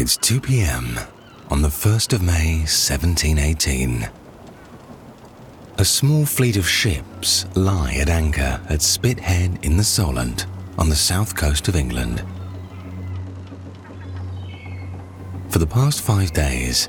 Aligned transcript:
It's 0.00 0.16
2 0.16 0.40
p.m. 0.40 0.96
on 1.50 1.60
the 1.60 1.66
1st 1.66 2.12
of 2.12 2.22
May 2.22 2.58
1718. 2.58 4.08
A 5.76 5.84
small 5.84 6.24
fleet 6.24 6.56
of 6.56 6.68
ships 6.68 7.46
lie 7.56 7.94
at 7.94 8.08
anchor 8.08 8.60
at 8.68 8.78
Spithead 8.78 9.64
in 9.64 9.76
the 9.76 9.82
Solent 9.82 10.46
on 10.78 10.88
the 10.88 10.94
south 10.94 11.34
coast 11.34 11.66
of 11.66 11.74
England. 11.74 12.22
For 15.48 15.58
the 15.58 15.66
past 15.66 16.02
five 16.02 16.32
days, 16.32 16.88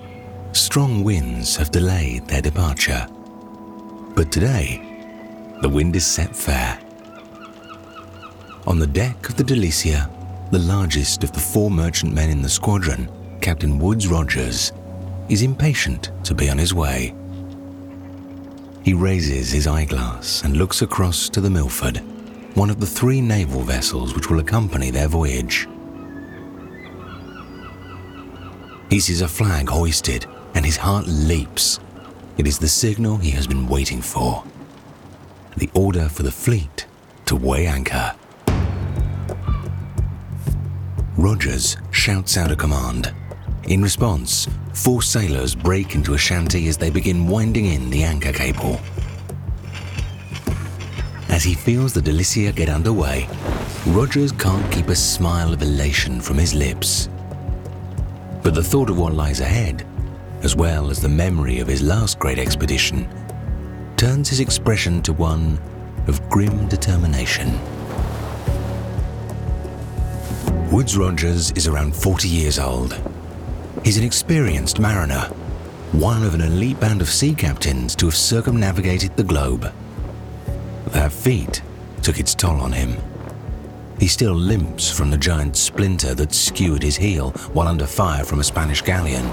strong 0.51 1.03
winds 1.03 1.55
have 1.55 1.71
delayed 1.71 2.27
their 2.27 2.43
departure. 2.43 3.07
But 4.13 4.31
today, 4.31 5.57
the 5.63 5.69
wind 5.69 5.95
is 5.95 6.05
set 6.05 6.35
fair. 6.35 6.79
On 8.67 8.77
the 8.77 8.85
deck 8.85 9.29
of 9.29 9.35
the 9.35 9.43
Delicia, 9.43 10.18
the 10.51 10.59
largest 10.59 11.23
of 11.23 11.31
the 11.31 11.39
four 11.39 11.69
merchantmen 11.69 12.31
in 12.31 12.41
the 12.41 12.49
squadron, 12.49 13.07
Captain 13.39 13.77
Woodes 13.77 14.07
Rogers, 14.07 14.73
is 15.29 15.43
impatient 15.43 16.11
to 16.23 16.33
be 16.33 16.49
on 16.49 16.57
his 16.57 16.73
way. 16.73 17.13
He 18.83 18.93
raises 18.93 19.51
his 19.51 19.67
eyeglass 19.67 20.41
and 20.43 20.57
looks 20.57 20.81
across 20.81 21.29
to 21.29 21.41
the 21.41 21.51
Milford, 21.51 21.97
one 22.55 22.71
of 22.71 22.79
the 22.79 22.87
three 22.87 23.21
naval 23.21 23.61
vessels 23.61 24.15
which 24.15 24.31
will 24.31 24.39
accompany 24.39 24.89
their 24.89 25.07
voyage. 25.07 25.67
He 28.89 28.99
sees 28.99 29.21
a 29.21 29.27
flag 29.27 29.69
hoisted 29.69 30.25
and 30.55 30.65
his 30.65 30.77
heart 30.77 31.05
leaps. 31.07 31.79
It 32.39 32.47
is 32.47 32.57
the 32.57 32.67
signal 32.67 33.17
he 33.17 33.29
has 33.31 33.45
been 33.45 33.67
waiting 33.67 34.01
for. 34.01 34.43
The 35.57 35.69
order 35.75 36.09
for 36.09 36.23
the 36.23 36.31
fleet 36.31 36.87
to 37.25 37.35
weigh 37.35 37.67
anchor. 37.67 38.15
Rogers 41.19 41.75
shouts 41.91 42.37
out 42.37 42.49
a 42.49 42.55
command. 42.55 43.13
In 43.67 43.81
response, 43.81 44.47
four 44.73 45.01
sailors 45.01 45.53
break 45.53 45.93
into 45.93 46.13
a 46.13 46.17
shanty 46.17 46.69
as 46.69 46.77
they 46.77 46.89
begin 46.89 47.27
winding 47.27 47.65
in 47.65 47.89
the 47.89 48.03
anchor 48.03 48.31
cable. 48.31 48.79
As 51.27 51.43
he 51.43 51.55
feels 51.55 51.91
the 51.91 52.01
Delicia 52.01 52.55
get 52.55 52.69
underway, 52.69 53.27
Rogers 53.87 54.31
can't 54.31 54.71
keep 54.71 54.87
a 54.87 54.95
smile 54.95 55.51
of 55.51 55.61
elation 55.61 56.21
from 56.21 56.37
his 56.37 56.53
lips. 56.53 57.09
But 58.41 58.55
the 58.55 58.63
thought 58.63 58.89
of 58.89 58.97
what 58.97 59.13
lies 59.13 59.41
ahead, 59.41 59.85
as 60.41 60.55
well 60.55 60.89
as 60.89 61.01
the 61.01 61.09
memory 61.09 61.59
of 61.59 61.67
his 61.67 61.81
last 61.81 62.17
great 62.17 62.39
expedition, 62.39 63.09
turns 63.97 64.29
his 64.29 64.39
expression 64.39 65.01
to 65.01 65.11
one 65.11 65.59
of 66.07 66.29
grim 66.29 66.69
determination. 66.69 67.59
Woodes 70.79 70.97
Rogers 70.97 71.51
is 71.57 71.67
around 71.67 71.93
40 71.93 72.29
years 72.29 72.57
old. 72.57 72.97
He's 73.83 73.97
an 73.97 74.05
experienced 74.05 74.79
mariner, 74.79 75.23
one 75.91 76.23
of 76.23 76.33
an 76.33 76.39
elite 76.39 76.79
band 76.79 77.01
of 77.01 77.09
sea 77.09 77.35
captains 77.35 77.97
to 77.97 78.05
have 78.05 78.15
circumnavigated 78.15 79.17
the 79.17 79.25
globe. 79.25 79.73
That 80.91 81.11
feat 81.11 81.61
took 82.01 82.17
its 82.17 82.33
toll 82.33 82.61
on 82.61 82.71
him. 82.71 82.95
He 83.99 84.07
still 84.07 84.33
limps 84.33 84.89
from 84.89 85.11
the 85.11 85.17
giant 85.17 85.57
splinter 85.57 86.15
that 86.15 86.33
skewered 86.33 86.83
his 86.83 86.95
heel 86.95 87.31
while 87.51 87.67
under 87.67 87.85
fire 87.85 88.23
from 88.23 88.39
a 88.39 88.45
Spanish 88.45 88.81
galleon. 88.81 89.25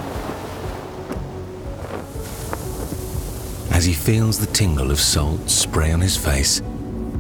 As 3.71 3.85
he 3.85 3.93
feels 3.93 4.41
the 4.41 4.53
tingle 4.53 4.91
of 4.91 4.99
salt 4.99 5.49
spray 5.49 5.93
on 5.93 6.01
his 6.01 6.17
face, 6.17 6.61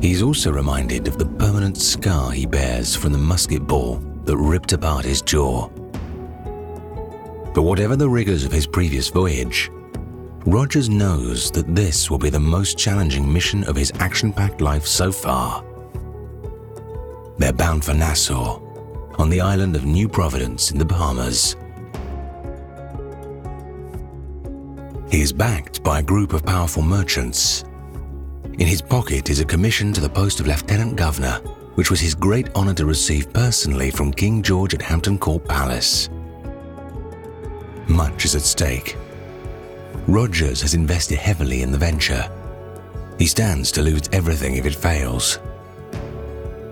he's 0.01 0.21
also 0.21 0.51
reminded 0.51 1.07
of 1.07 1.17
the 1.17 1.27
permanent 1.27 1.77
scar 1.77 2.33
he 2.33 2.45
bears 2.45 2.97
from 2.97 3.13
the 3.13 3.19
musket 3.19 3.65
ball 3.65 4.03
that 4.27 4.37
ripped 4.37 4.73
apart 4.73 5.05
his 5.05 5.23
jaw. 5.23 5.69
But 7.55 7.63
whatever 7.63 7.97
the 7.97 8.09
rigors 8.09 8.45
of 8.45 8.53
his 8.53 8.67
previous 8.67 9.09
voyage, 9.09 9.71
Rogers 10.45 10.89
knows 10.89 11.51
that 11.53 11.75
this 11.75 12.09
will 12.09 12.19
be 12.19 12.31
the 12.31 12.39
most 12.39 12.79
challenging 12.79 13.33
mission 13.33 13.65
of 13.65 13.75
his 13.75 13.91
action 13.99 14.33
packed 14.33 14.61
life 14.61 14.87
so 14.87 15.11
far. 15.11 15.65
They're 17.39 17.53
bound 17.53 17.85
for 17.85 17.95
Nassau, 17.95 18.61
on 19.19 19.29
the 19.29 19.41
island 19.41 19.75
of 19.75 19.85
New 19.85 20.09
Providence 20.09 20.71
in 20.71 20.79
the 20.79 20.85
Bahamas. 20.85 21.57
He 25.11 25.21
is 25.21 25.33
backed 25.33 25.83
by 25.83 26.01
a 26.01 26.03
group 26.03 26.33
of 26.33 26.45
powerful 26.45 26.83
merchants. 26.83 27.65
In 28.59 28.67
his 28.67 28.83
pocket 28.83 29.31
is 29.31 29.41
a 29.41 29.45
commission 29.45 29.93
to 29.95 30.01
the 30.01 30.09
post 30.09 30.41
of 30.41 30.47
Lieutenant 30.47 30.97
Governor, 30.97 31.41
which 31.77 31.91
was 31.91 32.01
his 32.01 32.15
great 32.15 32.49
honor 32.55 32.75
to 32.75 32.87
receive 32.87 33.33
personally 33.33 33.91
from 33.91 34.11
King 34.11 34.43
George 34.43 34.75
at 34.75 34.83
Hampton 34.83 35.19
Court 35.19 35.45
Palace. 35.45 36.09
Much 37.87 38.25
is 38.25 38.35
at 38.35 38.43
stake. 38.43 38.97
Rogers 40.09 40.63
has 40.63 40.75
invested 40.75 41.19
heavily 41.19 41.63
in 41.63 41.71
the 41.71 41.79
venture. 41.79 42.31
He 43.19 43.27
stands 43.27 43.71
to 43.73 43.83
lose 43.83 44.09
everything 44.13 44.57
if 44.57 44.65
it 44.65 44.75
fails. 44.75 45.39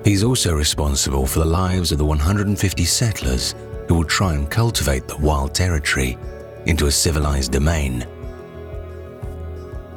He's 0.04 0.24
also 0.24 0.54
responsible 0.54 1.26
for 1.26 1.40
the 1.40 1.44
lives 1.44 1.92
of 1.92 1.98
the 1.98 2.04
150 2.04 2.84
settlers 2.84 3.54
who 3.88 3.94
will 3.94 4.04
try 4.04 4.34
and 4.34 4.50
cultivate 4.50 5.06
the 5.06 5.18
wild 5.18 5.54
territory 5.54 6.16
into 6.64 6.86
a 6.86 6.90
civilized 6.90 7.52
domain. 7.52 8.06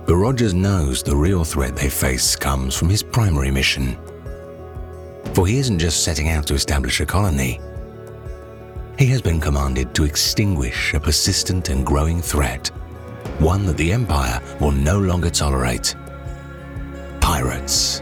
But 0.05 0.15
Rogers 0.15 0.53
knows 0.53 1.01
the 1.01 1.15
real 1.15 1.45
threat 1.45 1.75
they 1.77 1.89
face 1.89 2.35
comes 2.35 2.75
from 2.75 2.89
his 2.89 3.03
primary 3.03 3.51
mission 3.51 3.97
for 5.33 5.47
he 5.47 5.57
isn't 5.59 5.79
just 5.79 6.03
setting 6.03 6.29
out 6.29 6.47
to 6.47 6.53
establish 6.53 6.99
a 6.99 7.05
colony. 7.05 7.59
He 8.97 9.05
has 9.07 9.21
been 9.21 9.39
commanded 9.39 9.93
to 9.95 10.05
extinguish 10.05 10.93
a 10.93 10.99
persistent 10.99 11.69
and 11.69 11.85
growing 11.85 12.21
threat, 12.21 12.67
one 13.39 13.65
that 13.65 13.77
the 13.77 13.91
Empire 13.91 14.41
will 14.59 14.71
no 14.71 14.97
longer 14.99 15.29
tolerate 15.29 15.95
pirates. 17.21 18.01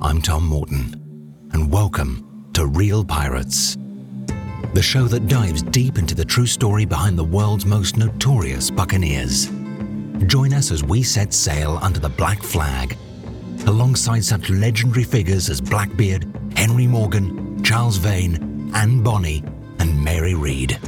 I'm 0.00 0.22
Tom 0.22 0.46
Morton, 0.46 0.94
and 1.52 1.70
welcome 1.70 2.48
to 2.54 2.66
Real 2.66 3.04
Pirates 3.04 3.76
the 4.78 4.82
show 4.82 5.08
that 5.08 5.26
dives 5.26 5.60
deep 5.60 5.98
into 5.98 6.14
the 6.14 6.24
true 6.24 6.46
story 6.46 6.84
behind 6.84 7.18
the 7.18 7.24
world's 7.24 7.66
most 7.66 7.96
notorious 7.96 8.70
buccaneers. 8.70 9.46
Join 10.28 10.52
us 10.52 10.70
as 10.70 10.84
we 10.84 11.02
set 11.02 11.34
sail 11.34 11.80
under 11.82 11.98
the 11.98 12.08
black 12.08 12.40
flag, 12.44 12.96
alongside 13.66 14.22
such 14.22 14.50
legendary 14.50 15.02
figures 15.02 15.50
as 15.50 15.60
Blackbeard, 15.60 16.32
Henry 16.54 16.86
Morgan, 16.86 17.60
Charles 17.64 17.96
Vane, 17.96 18.70
Anne 18.72 19.02
Bonny, 19.02 19.42
and 19.80 20.00
Mary 20.00 20.36
Read. 20.36 20.78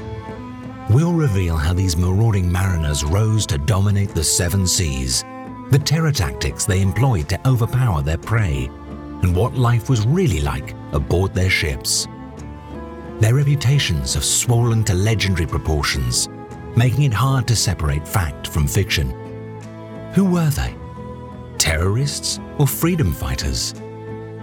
We'll 0.88 1.12
reveal 1.12 1.56
how 1.56 1.72
these 1.72 1.96
marauding 1.96 2.52
mariners 2.52 3.02
rose 3.02 3.44
to 3.46 3.58
dominate 3.58 4.14
the 4.14 4.22
seven 4.22 4.68
seas, 4.68 5.24
the 5.72 5.82
terror 5.84 6.12
tactics 6.12 6.64
they 6.64 6.80
employed 6.80 7.28
to 7.30 7.48
overpower 7.48 8.02
their 8.02 8.18
prey, 8.18 8.70
and 9.24 9.34
what 9.34 9.56
life 9.56 9.90
was 9.90 10.06
really 10.06 10.42
like 10.42 10.76
aboard 10.92 11.34
their 11.34 11.50
ships. 11.50 12.06
Their 13.20 13.34
reputations 13.34 14.14
have 14.14 14.24
swollen 14.24 14.82
to 14.84 14.94
legendary 14.94 15.46
proportions, 15.46 16.30
making 16.74 17.04
it 17.04 17.12
hard 17.12 17.46
to 17.48 17.54
separate 17.54 18.08
fact 18.08 18.48
from 18.48 18.66
fiction. 18.66 19.10
Who 20.14 20.24
were 20.24 20.48
they? 20.48 20.74
Terrorists 21.58 22.40
or 22.58 22.66
freedom 22.66 23.12
fighters? 23.12 23.74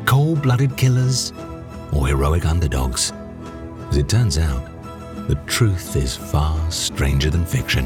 Cold 0.06 0.44
blooded 0.44 0.78
killers 0.78 1.34
or 1.92 2.08
heroic 2.08 2.46
underdogs? 2.46 3.12
As 3.90 3.98
it 3.98 4.08
turns 4.08 4.38
out, 4.38 4.64
the 5.28 5.42
truth 5.48 5.96
is 5.96 6.16
far 6.16 6.72
stranger 6.72 7.32
than 7.32 7.46
fiction. 7.46 7.86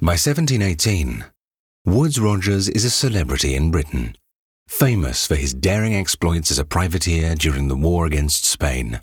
By 0.00 0.12
1718, 0.12 1.24
Woodes 1.84 2.20
Rogers 2.20 2.68
is 2.68 2.84
a 2.84 2.90
celebrity 2.90 3.56
in 3.56 3.72
Britain, 3.72 4.14
famous 4.68 5.26
for 5.26 5.34
his 5.34 5.52
daring 5.52 5.92
exploits 5.92 6.52
as 6.52 6.58
a 6.60 6.64
privateer 6.64 7.34
during 7.34 7.66
the 7.66 7.74
war 7.74 8.06
against 8.06 8.44
Spain. 8.44 9.00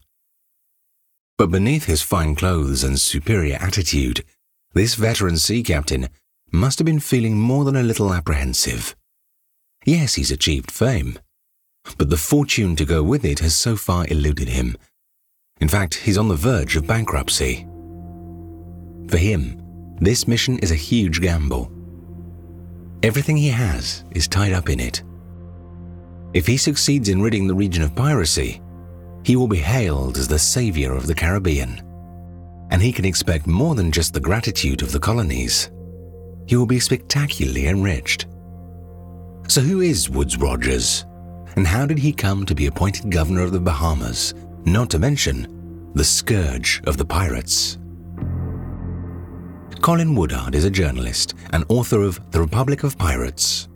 But 1.38 1.52
beneath 1.52 1.84
his 1.84 2.02
fine 2.02 2.34
clothes 2.34 2.82
and 2.82 2.98
superior 2.98 3.58
attitude, 3.60 4.24
this 4.74 4.96
veteran 4.96 5.38
sea 5.38 5.64
captain 5.64 6.08
must 6.50 6.80
have 6.80 6.86
been 6.86 7.02
feeling 7.02 7.38
more 7.38 7.66
than 7.66 7.76
a 7.76 7.84
little 7.84 8.14
apprehensive. 8.14 8.96
Yes, 9.86 10.14
he's 10.14 10.32
achieved 10.32 10.72
fame, 10.72 11.20
but 11.98 12.10
the 12.10 12.16
fortune 12.16 12.78
to 12.78 12.86
go 12.86 13.04
with 13.04 13.26
it 13.26 13.40
has 13.40 13.54
so 13.54 13.76
far 13.76 14.08
eluded 14.08 14.48
him. 14.48 14.78
In 15.60 15.68
fact, 15.68 15.96
he's 15.96 16.18
on 16.18 16.30
the 16.30 16.36
verge 16.36 16.78
of 16.78 16.88
bankruptcy. 16.88 17.68
For 19.10 19.18
him, 19.18 19.65
this 20.00 20.28
mission 20.28 20.60
is 20.60 20.72
a 20.72 20.76
huge 20.76 21.22
gamble. 21.22 21.72
Everything 23.04 23.38
he 23.38 23.50
has 23.50 24.04
is 24.12 24.28
tied 24.28 24.52
up 24.52 24.70
in 24.70 24.80
it. 24.80 25.04
If 26.34 26.48
he 26.48 26.58
succeeds 26.58 27.08
in 27.08 27.22
ridding 27.22 27.48
the 27.48 27.56
region 27.56 27.84
of 27.84 27.96
piracy, 27.96 28.62
he 29.24 29.36
will 29.36 29.48
be 29.48 29.58
hailed 29.58 30.18
as 30.18 30.28
the 30.28 30.38
savior 30.38 30.94
of 30.94 31.08
the 31.08 31.16
Caribbean. 31.16 31.82
And 32.72 32.82
he 32.82 32.92
can 32.92 33.06
expect 33.06 33.48
more 33.48 33.74
than 33.76 33.92
just 33.92 34.14
the 34.14 34.20
gratitude 34.20 34.82
of 34.82 34.92
the 34.92 35.00
colonies. 35.00 35.72
He 36.46 36.56
will 36.56 36.66
be 36.66 36.80
spectacularly 36.80 37.68
enriched. 37.68 38.28
So, 39.48 39.62
who 39.62 39.82
is 39.82 40.10
Woodes 40.10 40.38
Rogers? 40.38 41.06
And 41.56 41.66
how 41.66 41.86
did 41.86 42.00
he 42.00 42.12
come 42.12 42.46
to 42.46 42.56
be 42.56 42.66
appointed 42.66 43.12
governor 43.12 43.44
of 43.44 43.52
the 43.52 43.60
Bahamas, 43.60 44.34
not 44.66 44.90
to 44.90 45.00
mention 45.00 45.92
the 45.94 46.04
scourge 46.04 46.82
of 46.86 46.98
the 46.98 47.06
pirates? 47.06 47.78
Colin 49.86 50.16
Woodard 50.16 50.56
is 50.56 50.66
a 50.66 50.72
journalist 50.72 51.36
and 51.52 51.64
author 51.70 52.02
of 52.02 52.20
The 52.32 52.40
Republic 52.40 52.84
of 52.84 52.98
Pirates. 52.98 53.68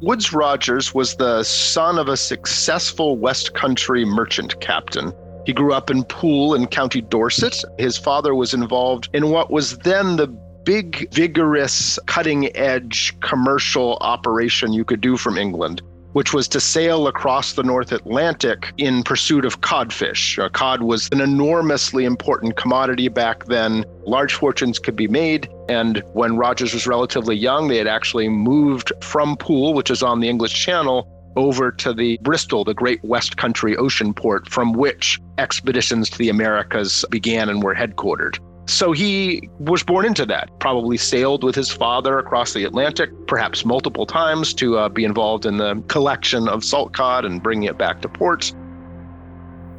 Woodes 0.00 0.32
Rogers 0.32 0.94
was 0.94 1.16
the 1.16 1.42
son 1.42 1.98
of 1.98 2.08
a 2.08 2.16
successful 2.16 3.18
West 3.18 3.52
Country 3.52 4.06
merchant 4.06 4.58
captain. 4.62 5.12
He 5.44 5.52
grew 5.52 5.74
up 5.74 5.90
in 5.90 6.02
Poole 6.04 6.54
in 6.54 6.66
County 6.66 7.02
Dorset. 7.02 7.62
His 7.78 7.98
father 7.98 8.34
was 8.34 8.54
involved 8.54 9.10
in 9.12 9.28
what 9.28 9.50
was 9.50 9.76
then 9.80 10.16
the 10.16 10.28
big, 10.28 11.12
vigorous, 11.12 11.98
cutting 12.06 12.56
edge 12.56 13.14
commercial 13.20 13.98
operation 14.00 14.72
you 14.72 14.86
could 14.86 15.02
do 15.02 15.18
from 15.18 15.36
England, 15.36 15.82
which 16.14 16.32
was 16.32 16.48
to 16.48 16.60
sail 16.60 17.06
across 17.06 17.52
the 17.52 17.62
North 17.62 17.92
Atlantic 17.92 18.72
in 18.78 19.02
pursuit 19.02 19.44
of 19.44 19.60
codfish. 19.60 20.38
Uh, 20.38 20.48
cod 20.48 20.82
was 20.82 21.08
an 21.12 21.20
enormously 21.20 22.04
important 22.04 22.56
commodity 22.56 23.08
back 23.08 23.44
then. 23.46 23.84
Large 24.06 24.34
fortunes 24.34 24.78
could 24.78 24.96
be 24.96 25.08
made. 25.08 25.48
And 25.68 26.02
when 26.12 26.36
Rogers 26.36 26.72
was 26.72 26.86
relatively 26.86 27.36
young, 27.36 27.68
they 27.68 27.78
had 27.78 27.88
actually 27.88 28.28
moved 28.28 28.92
from 29.00 29.36
Poole, 29.36 29.74
which 29.74 29.90
is 29.90 30.02
on 30.02 30.20
the 30.20 30.28
English 30.28 30.54
Channel, 30.54 31.10
over 31.36 31.72
to 31.72 31.92
the 31.92 32.18
Bristol, 32.22 32.64
the 32.64 32.74
great 32.74 33.02
West 33.02 33.36
Country 33.36 33.76
ocean 33.76 34.14
port 34.14 34.48
from 34.48 34.72
which 34.72 35.20
expeditions 35.38 36.08
to 36.10 36.18
the 36.18 36.28
Americas 36.28 37.04
began 37.10 37.48
and 37.48 37.62
were 37.62 37.74
headquartered. 37.74 38.38
So 38.66 38.92
he 38.92 39.48
was 39.58 39.82
born 39.82 40.06
into 40.06 40.24
that, 40.26 40.48
probably 40.58 40.96
sailed 40.96 41.44
with 41.44 41.54
his 41.54 41.70
father 41.70 42.18
across 42.18 42.54
the 42.54 42.64
Atlantic, 42.64 43.10
perhaps 43.26 43.64
multiple 43.64 44.06
times, 44.06 44.54
to 44.54 44.78
uh, 44.78 44.88
be 44.88 45.04
involved 45.04 45.44
in 45.44 45.58
the 45.58 45.82
collection 45.88 46.48
of 46.48 46.64
salt 46.64 46.94
cod 46.94 47.24
and 47.24 47.42
bringing 47.42 47.68
it 47.68 47.76
back 47.76 48.00
to 48.02 48.08
port. 48.08 48.54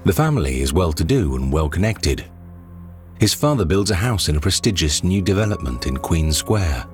The 0.03 0.13
family 0.13 0.61
is 0.61 0.71
well 0.71 0.93
to 0.93 1.03
do 1.03 1.35
and 1.35 1.51
well 1.51 1.67
connected. 1.67 2.25
His 3.19 3.33
father 3.33 3.65
builds 3.65 3.89
a 3.89 3.95
house 3.95 4.29
in 4.29 4.35
a 4.35 4.41
prestigious 4.41 5.03
new 5.03 5.21
development 5.21 5.87
in 5.87 5.97
Queen 5.97 6.31
Square. 6.31 6.85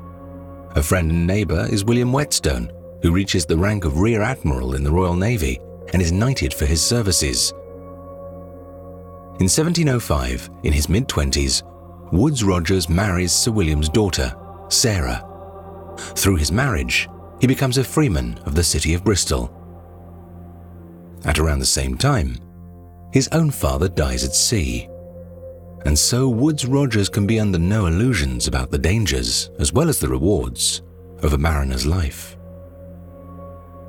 A 0.75 0.83
friend 0.83 1.11
and 1.11 1.27
neighbour 1.27 1.67
is 1.69 1.83
William 1.83 2.13
Whetstone, 2.13 2.71
who 3.01 3.11
reaches 3.11 3.45
the 3.45 3.57
rank 3.57 3.83
of 3.83 3.99
Rear 3.99 4.21
Admiral 4.21 4.75
in 4.75 4.83
the 4.83 4.91
Royal 4.91 5.15
Navy 5.15 5.59
and 5.91 6.01
is 6.01 6.13
knighted 6.13 6.53
for 6.53 6.65
his 6.65 6.81
services. 6.81 7.51
In 9.39 9.49
1705, 9.49 10.49
in 10.63 10.71
his 10.71 10.87
mid 10.87 11.09
20s, 11.09 11.63
Woodes 12.11 12.43
Rogers 12.43 12.89
marries 12.89 13.31
Sir 13.31 13.51
William's 13.51 13.87
daughter, 13.87 14.35
Sarah. 14.67 15.25
Through 15.97 16.35
his 16.35 16.51
marriage, 16.51 17.07
he 17.39 17.47
becomes 17.47 17.77
a 17.77 17.83
freeman 17.85 18.37
of 18.39 18.53
the 18.53 18.63
city 18.63 18.93
of 18.93 19.03
Bristol. 19.03 19.49
At 21.23 21.39
around 21.39 21.59
the 21.59 21.65
same 21.65 21.97
time, 21.97 22.37
his 23.13 23.29
own 23.31 23.49
father 23.49 23.87
dies 23.87 24.25
at 24.25 24.33
sea. 24.33 24.89
And 25.85 25.97
so 25.97 26.27
Woodes 26.27 26.65
Rogers 26.65 27.07
can 27.07 27.25
be 27.25 27.39
under 27.39 27.57
no 27.57 27.85
illusions 27.85 28.47
about 28.47 28.71
the 28.71 28.77
dangers, 28.77 29.49
as 29.57 29.71
well 29.71 29.87
as 29.87 29.99
the 29.99 30.09
rewards, 30.09 30.81
of 31.23 31.31
a 31.31 31.37
mariner's 31.37 31.85
life. 31.85 32.35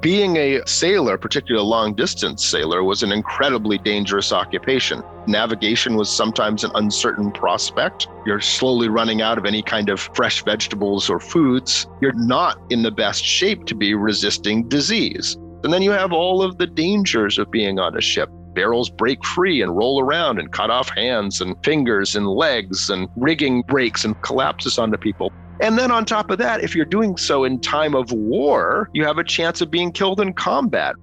Being 0.02 0.37
a 0.37 0.60
sailor, 0.66 1.16
particularly 1.16 1.64
a 1.64 1.70
long 1.70 1.94
distance 1.94 2.44
sailor, 2.44 2.82
was 2.82 3.04
an 3.04 3.12
incredibly 3.12 3.78
dangerous 3.78 4.32
occupation. 4.32 5.00
Navigation 5.28 5.94
was 5.94 6.11
sometimes 6.11 6.64
an 6.64 6.73
uncertain 6.75 7.30
prospect. 7.30 8.09
You're 8.26 8.40
slowly 8.40 8.88
running 8.88 9.23
out 9.23 9.38
of 9.38 9.47
any 9.47 9.62
kind 9.62 9.88
of 9.88 10.00
fresh 10.00 10.42
vegetables 10.42 11.09
or 11.09 11.21
foods. 11.21 11.87
You're 12.00 12.14
not 12.14 12.59
in 12.68 12.82
the 12.82 12.90
best 12.90 13.25
shape 13.25 13.64
to 13.66 13.76
be 13.76 13.94
resisting 13.94 14.68
disease. 14.68 15.37
And 15.62 15.73
then 15.73 15.82
you 15.82 15.92
have 15.92 16.12
all 16.12 16.42
of 16.42 16.59
the 16.59 16.66
dangers 16.66 17.38
of 17.38 17.52
being 17.52 17.78
on 17.78 17.97
a 17.97 18.00
ship. 18.00 18.28
Barrels 18.54 18.90
break 18.90 19.25
free 19.25 19.62
and 19.62 19.76
roll 19.76 20.02
around 20.02 20.40
and 20.40 20.50
cut 20.50 20.68
off 20.68 20.88
hands 20.88 21.40
and 21.40 21.54
fingers 21.64 22.16
and 22.16 22.26
legs, 22.26 22.90
and 22.90 23.09
rigging 23.16 23.62
breaks 23.68 24.04
and 24.04 24.21
collapses 24.23 24.80
onto 24.80 24.97
people. 24.97 25.32
And 25.62 25.78
then 25.78 25.92
on 25.92 26.04
top 26.04 26.33
of 26.33 26.38
that, 26.38 26.64
if 26.64 26.75
you're 26.75 26.85
doing 26.85 27.16
so 27.16 27.45
in 27.45 27.61
time 27.61 27.95
of 27.95 28.11
war, 28.11 28.90
you 28.92 29.04
have 29.04 29.19
a 29.19 29.25
chance 29.25 29.61
of 29.61 29.71
being 29.71 29.92
killed 29.92 30.21
in 30.21 30.33
combat. 30.33 30.97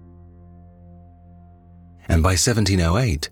And 2.09 2.21
by 2.21 2.31
1708, 2.31 3.29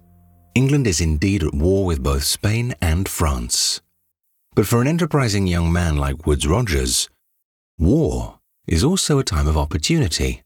England 0.55 0.88
is 0.88 1.01
indeed 1.01 1.43
at 1.43 1.53
war 1.53 1.86
with 1.86 2.01
both 2.01 2.24
Spain 2.24 2.75
and 2.81 3.10
France. 3.10 3.81
But 4.55 4.67
for 4.67 4.81
an 4.81 4.88
enterprising 4.88 5.48
young 5.48 5.72
man 5.72 5.98
like 5.98 6.25
Woodes 6.25 6.48
Rogers, 6.48 7.10
war 7.77 8.39
is 8.65 8.86
also 8.86 9.19
a 9.19 9.24
time 9.24 9.50
of 9.50 9.57
opportunity. 9.57 10.43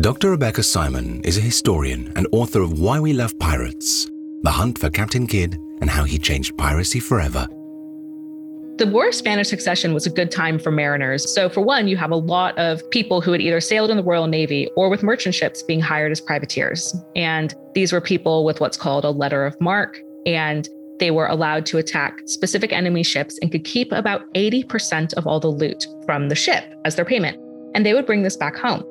Dr. 0.00 0.30
Rebecca 0.30 0.62
Simon 0.62 1.20
is 1.22 1.36
a 1.36 1.42
historian 1.42 2.14
and 2.16 2.26
author 2.32 2.62
of 2.62 2.80
Why 2.80 2.98
We 2.98 3.12
Love 3.12 3.38
Pirates 3.38 4.08
The 4.42 4.50
Hunt 4.50 4.78
for 4.78 4.88
Captain 4.88 5.26
Kidd 5.26 5.58
and 5.82 5.90
How 5.90 6.04
He 6.04 6.18
Changed 6.18 6.56
Piracy 6.56 6.98
Forever. 6.98 7.46
The 8.78 8.88
War 8.90 9.08
of 9.08 9.14
Spanish 9.14 9.48
Succession 9.48 9.92
was 9.92 10.06
a 10.06 10.10
good 10.10 10.30
time 10.30 10.58
for 10.58 10.70
mariners. 10.70 11.30
So, 11.30 11.50
for 11.50 11.60
one, 11.60 11.88
you 11.88 11.98
have 11.98 12.10
a 12.10 12.16
lot 12.16 12.56
of 12.56 12.80
people 12.88 13.20
who 13.20 13.32
had 13.32 13.42
either 13.42 13.60
sailed 13.60 13.90
in 13.90 13.98
the 13.98 14.02
Royal 14.02 14.26
Navy 14.26 14.70
or 14.76 14.88
with 14.88 15.02
merchant 15.02 15.34
ships 15.34 15.62
being 15.62 15.80
hired 15.80 16.10
as 16.10 16.22
privateers. 16.22 16.96
And 17.14 17.54
these 17.74 17.92
were 17.92 18.00
people 18.00 18.46
with 18.46 18.62
what's 18.62 18.78
called 18.78 19.04
a 19.04 19.10
letter 19.10 19.44
of 19.44 19.60
marque. 19.60 20.00
And 20.24 20.66
they 21.00 21.10
were 21.10 21.26
allowed 21.26 21.66
to 21.66 21.76
attack 21.76 22.22
specific 22.24 22.72
enemy 22.72 23.02
ships 23.02 23.38
and 23.42 23.52
could 23.52 23.64
keep 23.64 23.92
about 23.92 24.22
80% 24.32 25.12
of 25.14 25.26
all 25.26 25.40
the 25.40 25.48
loot 25.48 25.86
from 26.06 26.30
the 26.30 26.34
ship 26.34 26.64
as 26.86 26.96
their 26.96 27.04
payment. 27.04 27.38
And 27.74 27.84
they 27.84 27.92
would 27.92 28.06
bring 28.06 28.22
this 28.22 28.38
back 28.38 28.56
home. 28.56 28.84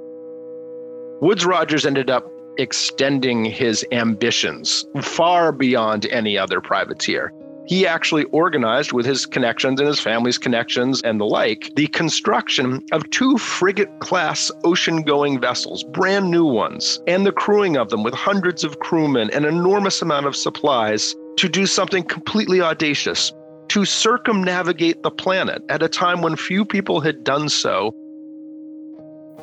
Woodes 1.21 1.43
Rogers 1.43 1.87
ended 1.87 2.11
up 2.11 2.31
extending 2.59 3.45
his 3.45 3.85
ambitions 3.91 4.85
far 5.01 5.51
beyond 5.51 6.05
any 6.07 6.37
other 6.37 6.61
privateer. 6.61 7.33
he 7.69 7.85
actually 7.85 8.23
organized 8.31 8.93
with 8.93 9.05
his 9.05 9.27
connections 9.27 9.79
and 9.79 9.87
his 9.87 9.99
family's 9.99 10.39
connections 10.39 11.01
and 11.03 11.21
the 11.21 11.25
like 11.25 11.71
the 11.75 11.85
construction 11.89 12.83
of 12.91 13.07
two 13.11 13.37
frigate 13.37 13.99
class 13.99 14.51
ocean 14.63 15.03
going 15.03 15.39
vessels, 15.39 15.83
brand 15.83 16.31
new 16.31 16.45
ones, 16.45 16.99
and 17.05 17.27
the 17.27 17.31
crewing 17.31 17.77
of 17.77 17.89
them 17.89 18.01
with 18.01 18.13
hundreds 18.15 18.63
of 18.63 18.79
crewmen 18.79 19.29
and 19.33 19.45
enormous 19.45 20.01
amount 20.01 20.25
of 20.25 20.35
supplies 20.35 21.15
to 21.37 21.47
do 21.47 21.67
something 21.67 22.03
completely 22.03 22.59
audacious 22.59 23.31
to 23.67 23.85
circumnavigate 23.85 25.03
the 25.03 25.11
planet 25.11 25.61
at 25.69 25.83
a 25.83 25.87
time 25.87 26.23
when 26.23 26.35
few 26.35 26.65
people 26.65 26.99
had 27.01 27.23
done 27.23 27.47
so. 27.49 27.93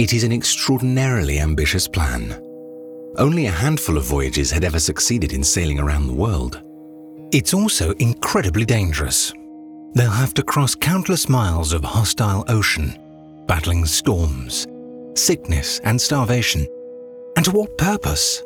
It 0.00 0.12
is 0.12 0.24
an 0.24 0.32
extraordinarily 0.32 1.38
ambitious 1.38 1.86
plan. 1.86 2.42
Only 3.18 3.46
a 3.46 3.50
handful 3.50 3.96
of 3.96 4.04
voyages 4.04 4.50
had 4.50 4.62
ever 4.62 4.78
succeeded 4.78 5.32
in 5.32 5.42
sailing 5.42 5.80
around 5.80 6.06
the 6.06 6.12
world. 6.12 6.62
It's 7.32 7.54
also 7.54 7.92
incredibly 7.92 8.66
dangerous. 8.66 9.32
They'll 9.94 10.10
have 10.10 10.34
to 10.34 10.42
cross 10.42 10.74
countless 10.74 11.26
miles 11.26 11.72
of 11.72 11.82
hostile 11.82 12.44
ocean, 12.48 12.98
battling 13.46 13.86
storms, 13.86 14.66
sickness, 15.14 15.78
and 15.80 15.98
starvation. 15.98 16.66
And 17.36 17.44
to 17.46 17.52
what 17.52 17.78
purpose? 17.78 18.42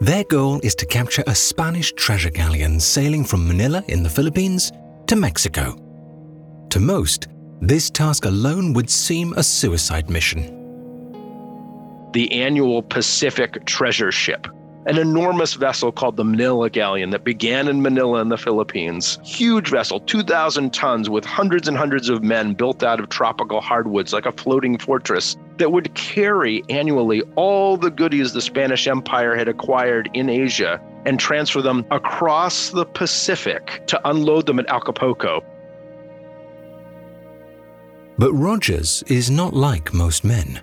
Their 0.00 0.22
goal 0.24 0.60
is 0.62 0.76
to 0.76 0.86
capture 0.86 1.24
a 1.26 1.34
Spanish 1.34 1.92
treasure 1.92 2.30
galleon 2.30 2.78
sailing 2.78 3.24
from 3.24 3.48
Manila 3.48 3.82
in 3.88 4.04
the 4.04 4.10
Philippines 4.10 4.70
to 5.08 5.16
Mexico. 5.16 5.76
To 6.70 6.78
most, 6.78 7.26
this 7.60 7.90
task 7.90 8.26
alone 8.26 8.72
would 8.74 8.90
seem 8.90 9.32
a 9.32 9.42
suicide 9.42 10.08
mission. 10.08 10.63
The 12.14 12.30
annual 12.30 12.80
Pacific 12.80 13.64
Treasure 13.66 14.12
Ship, 14.12 14.46
an 14.86 14.98
enormous 14.98 15.54
vessel 15.54 15.90
called 15.90 16.16
the 16.16 16.24
Manila 16.24 16.70
Galleon 16.70 17.10
that 17.10 17.24
began 17.24 17.66
in 17.66 17.82
Manila 17.82 18.20
in 18.20 18.28
the 18.28 18.38
Philippines. 18.38 19.18
Huge 19.24 19.68
vessel, 19.68 19.98
2,000 19.98 20.72
tons, 20.72 21.10
with 21.10 21.24
hundreds 21.24 21.66
and 21.66 21.76
hundreds 21.76 22.08
of 22.08 22.22
men 22.22 22.54
built 22.54 22.84
out 22.84 23.00
of 23.00 23.08
tropical 23.08 23.60
hardwoods 23.60 24.12
like 24.12 24.26
a 24.26 24.32
floating 24.32 24.78
fortress 24.78 25.36
that 25.56 25.72
would 25.72 25.92
carry 25.96 26.62
annually 26.68 27.22
all 27.34 27.76
the 27.76 27.90
goodies 27.90 28.32
the 28.32 28.40
Spanish 28.40 28.86
Empire 28.86 29.34
had 29.34 29.48
acquired 29.48 30.08
in 30.14 30.28
Asia 30.28 30.80
and 31.06 31.18
transfer 31.18 31.62
them 31.62 31.84
across 31.90 32.70
the 32.70 32.86
Pacific 32.86 33.82
to 33.88 34.00
unload 34.08 34.46
them 34.46 34.60
at 34.60 34.68
Acapulco. 34.68 35.42
But 38.18 38.32
Rogers 38.34 39.02
is 39.08 39.32
not 39.32 39.52
like 39.52 39.92
most 39.92 40.22
men. 40.22 40.62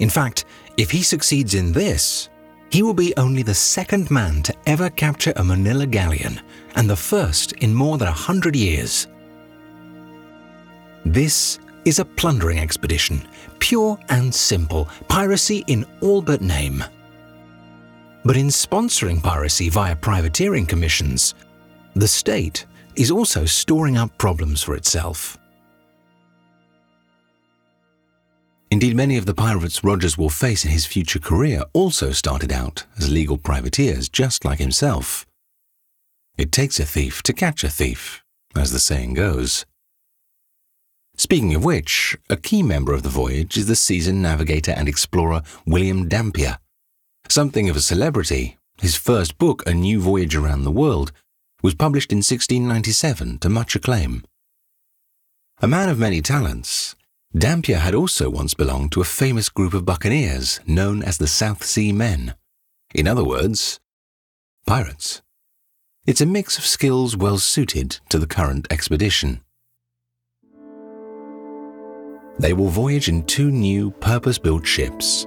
In 0.00 0.10
fact, 0.10 0.46
if 0.80 0.90
he 0.90 1.02
succeeds 1.02 1.54
in 1.54 1.72
this, 1.72 2.30
he 2.70 2.82
will 2.82 2.94
be 2.94 3.14
only 3.18 3.42
the 3.42 3.54
second 3.54 4.10
man 4.10 4.42
to 4.42 4.54
ever 4.64 4.88
capture 4.88 5.32
a 5.36 5.44
Manila 5.44 5.86
galleon 5.86 6.40
and 6.74 6.88
the 6.88 6.96
first 6.96 7.52
in 7.64 7.74
more 7.74 7.98
than 7.98 8.08
a 8.08 8.22
hundred 8.28 8.56
years. 8.56 9.06
This 11.04 11.58
is 11.84 11.98
a 11.98 12.04
plundering 12.04 12.58
expedition, 12.58 13.28
pure 13.58 13.98
and 14.08 14.34
simple, 14.34 14.88
piracy 15.06 15.64
in 15.66 15.84
all 16.00 16.22
but 16.22 16.40
name. 16.40 16.82
But 18.24 18.38
in 18.38 18.46
sponsoring 18.46 19.22
piracy 19.22 19.68
via 19.68 19.96
privateering 19.96 20.64
commissions, 20.64 21.34
the 21.94 22.08
state 22.08 22.64
is 22.96 23.10
also 23.10 23.44
storing 23.44 23.98
up 23.98 24.16
problems 24.16 24.62
for 24.62 24.74
itself. 24.74 25.36
Indeed, 28.70 28.94
many 28.94 29.16
of 29.16 29.26
the 29.26 29.34
pirates 29.34 29.82
Rogers 29.82 30.16
will 30.16 30.28
face 30.28 30.64
in 30.64 30.70
his 30.70 30.86
future 30.86 31.18
career 31.18 31.64
also 31.72 32.12
started 32.12 32.52
out 32.52 32.86
as 32.96 33.10
legal 33.10 33.36
privateers, 33.36 34.08
just 34.08 34.44
like 34.44 34.60
himself. 34.60 35.26
It 36.38 36.52
takes 36.52 36.78
a 36.78 36.86
thief 36.86 37.22
to 37.24 37.32
catch 37.32 37.64
a 37.64 37.68
thief, 37.68 38.22
as 38.54 38.70
the 38.70 38.78
saying 38.78 39.14
goes. 39.14 39.66
Speaking 41.16 41.54
of 41.54 41.64
which, 41.64 42.16
a 42.30 42.36
key 42.36 42.62
member 42.62 42.94
of 42.94 43.02
the 43.02 43.08
voyage 43.08 43.56
is 43.56 43.66
the 43.66 43.76
seasoned 43.76 44.22
navigator 44.22 44.70
and 44.70 44.88
explorer 44.88 45.42
William 45.66 46.08
Dampier. 46.08 46.58
Something 47.28 47.68
of 47.68 47.76
a 47.76 47.80
celebrity, 47.80 48.56
his 48.80 48.96
first 48.96 49.36
book, 49.36 49.62
A 49.66 49.74
New 49.74 50.00
Voyage 50.00 50.34
Around 50.36 50.62
the 50.62 50.70
World, 50.70 51.12
was 51.62 51.74
published 51.74 52.12
in 52.12 52.18
1697 52.18 53.38
to 53.38 53.48
much 53.50 53.74
acclaim. 53.74 54.24
A 55.60 55.68
man 55.68 55.90
of 55.90 55.98
many 55.98 56.22
talents, 56.22 56.96
Dampier 57.36 57.78
had 57.78 57.94
also 57.94 58.28
once 58.28 58.54
belonged 58.54 58.90
to 58.92 59.00
a 59.00 59.04
famous 59.04 59.48
group 59.48 59.72
of 59.72 59.84
buccaneers 59.84 60.58
known 60.66 61.00
as 61.02 61.18
the 61.18 61.28
South 61.28 61.64
Sea 61.64 61.92
Men. 61.92 62.34
In 62.92 63.06
other 63.06 63.22
words, 63.22 63.78
pirates. 64.66 65.22
It's 66.06 66.20
a 66.20 66.26
mix 66.26 66.58
of 66.58 66.66
skills 66.66 67.16
well 67.16 67.38
suited 67.38 68.00
to 68.08 68.18
the 68.18 68.26
current 68.26 68.66
expedition. 68.72 69.42
They 72.40 72.52
will 72.52 72.68
voyage 72.68 73.08
in 73.08 73.24
two 73.26 73.52
new 73.52 73.92
purpose 73.92 74.38
built 74.38 74.66
ships 74.66 75.26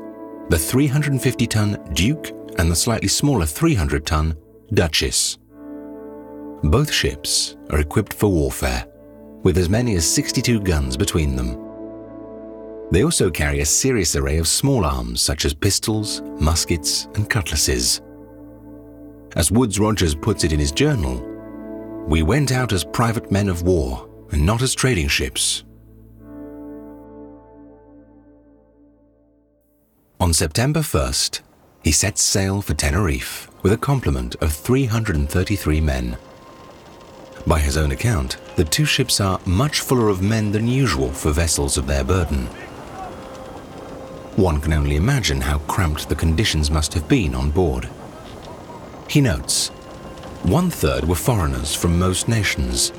the 0.50 0.60
350 0.60 1.48
ton 1.48 1.90
Duke 1.94 2.32
and 2.58 2.70
the 2.70 2.76
slightly 2.76 3.08
smaller 3.08 3.46
300 3.46 4.06
ton 4.06 4.36
Duchess. 4.74 5.38
Both 6.64 6.92
ships 6.92 7.56
are 7.70 7.80
equipped 7.80 8.14
for 8.14 8.28
warfare, 8.28 8.86
with 9.44 9.58
as 9.58 9.70
many 9.70 9.96
as 9.96 10.06
62 10.06 10.60
guns 10.60 10.98
between 10.98 11.38
them. 11.38 11.63
They 12.94 13.04
also 13.04 13.32
carry 13.32 13.62
a 13.62 13.66
serious 13.66 14.16
array 14.16 14.38
of 14.38 14.48
small 14.48 14.86
arms 14.86 15.20
such 15.20 15.46
as 15.46 15.54
pistols, 15.56 16.22
muskets, 16.40 17.08
and 17.16 17.28
cutlasses. 17.28 18.02
As 19.36 19.52
Woodes 19.52 19.80
Rogers 19.80 20.14
puts 20.14 20.44
it 20.44 20.54
in 20.54 20.60
his 20.60 20.72
journal, 20.72 21.18
we 22.08 22.22
went 22.22 22.52
out 22.52 22.72
as 22.72 22.84
private 22.84 23.32
men 23.32 23.50
of 23.50 23.64
war 23.64 24.08
and 24.32 24.46
not 24.46 24.62
as 24.62 24.76
trading 24.76 25.08
ships. 25.08 25.64
On 30.20 30.32
September 30.32 30.82
1st, 30.82 31.42
he 31.84 31.92
sets 31.92 32.22
sail 32.22 32.62
for 32.62 32.76
Tenerife 32.76 33.50
with 33.64 33.74
a 33.74 33.78
complement 33.78 34.36
of 34.36 34.54
333 34.54 35.82
men. 35.82 36.16
By 37.48 37.58
his 37.58 37.76
own 37.76 37.92
account, 37.92 38.38
the 38.56 38.64
two 38.64 38.86
ships 38.86 39.20
are 39.20 39.42
much 39.48 39.80
fuller 39.80 40.10
of 40.10 40.22
men 40.22 40.52
than 40.52 40.68
usual 40.68 41.10
for 41.10 41.32
vessels 41.32 41.76
of 41.76 41.88
their 41.88 42.04
burden. 42.04 42.48
One 44.36 44.60
can 44.60 44.74
only 44.74 44.96
imagine 44.96 45.42
how 45.42 45.60
cramped 45.60 46.10
the 46.10 46.16
conditions 46.16 46.72
must 46.72 46.94
have 46.96 47.08
been 47.08 47.36
on 47.36 47.52
board. 47.52 47.88
He 49.08 49.22
notes, 49.22 49.70
one 50.44 50.72
third 50.72 51.06
were 51.08 51.16
foreigners 51.16 51.76
from 51.76 52.00
most 52.00 52.28
nations. 52.28 52.92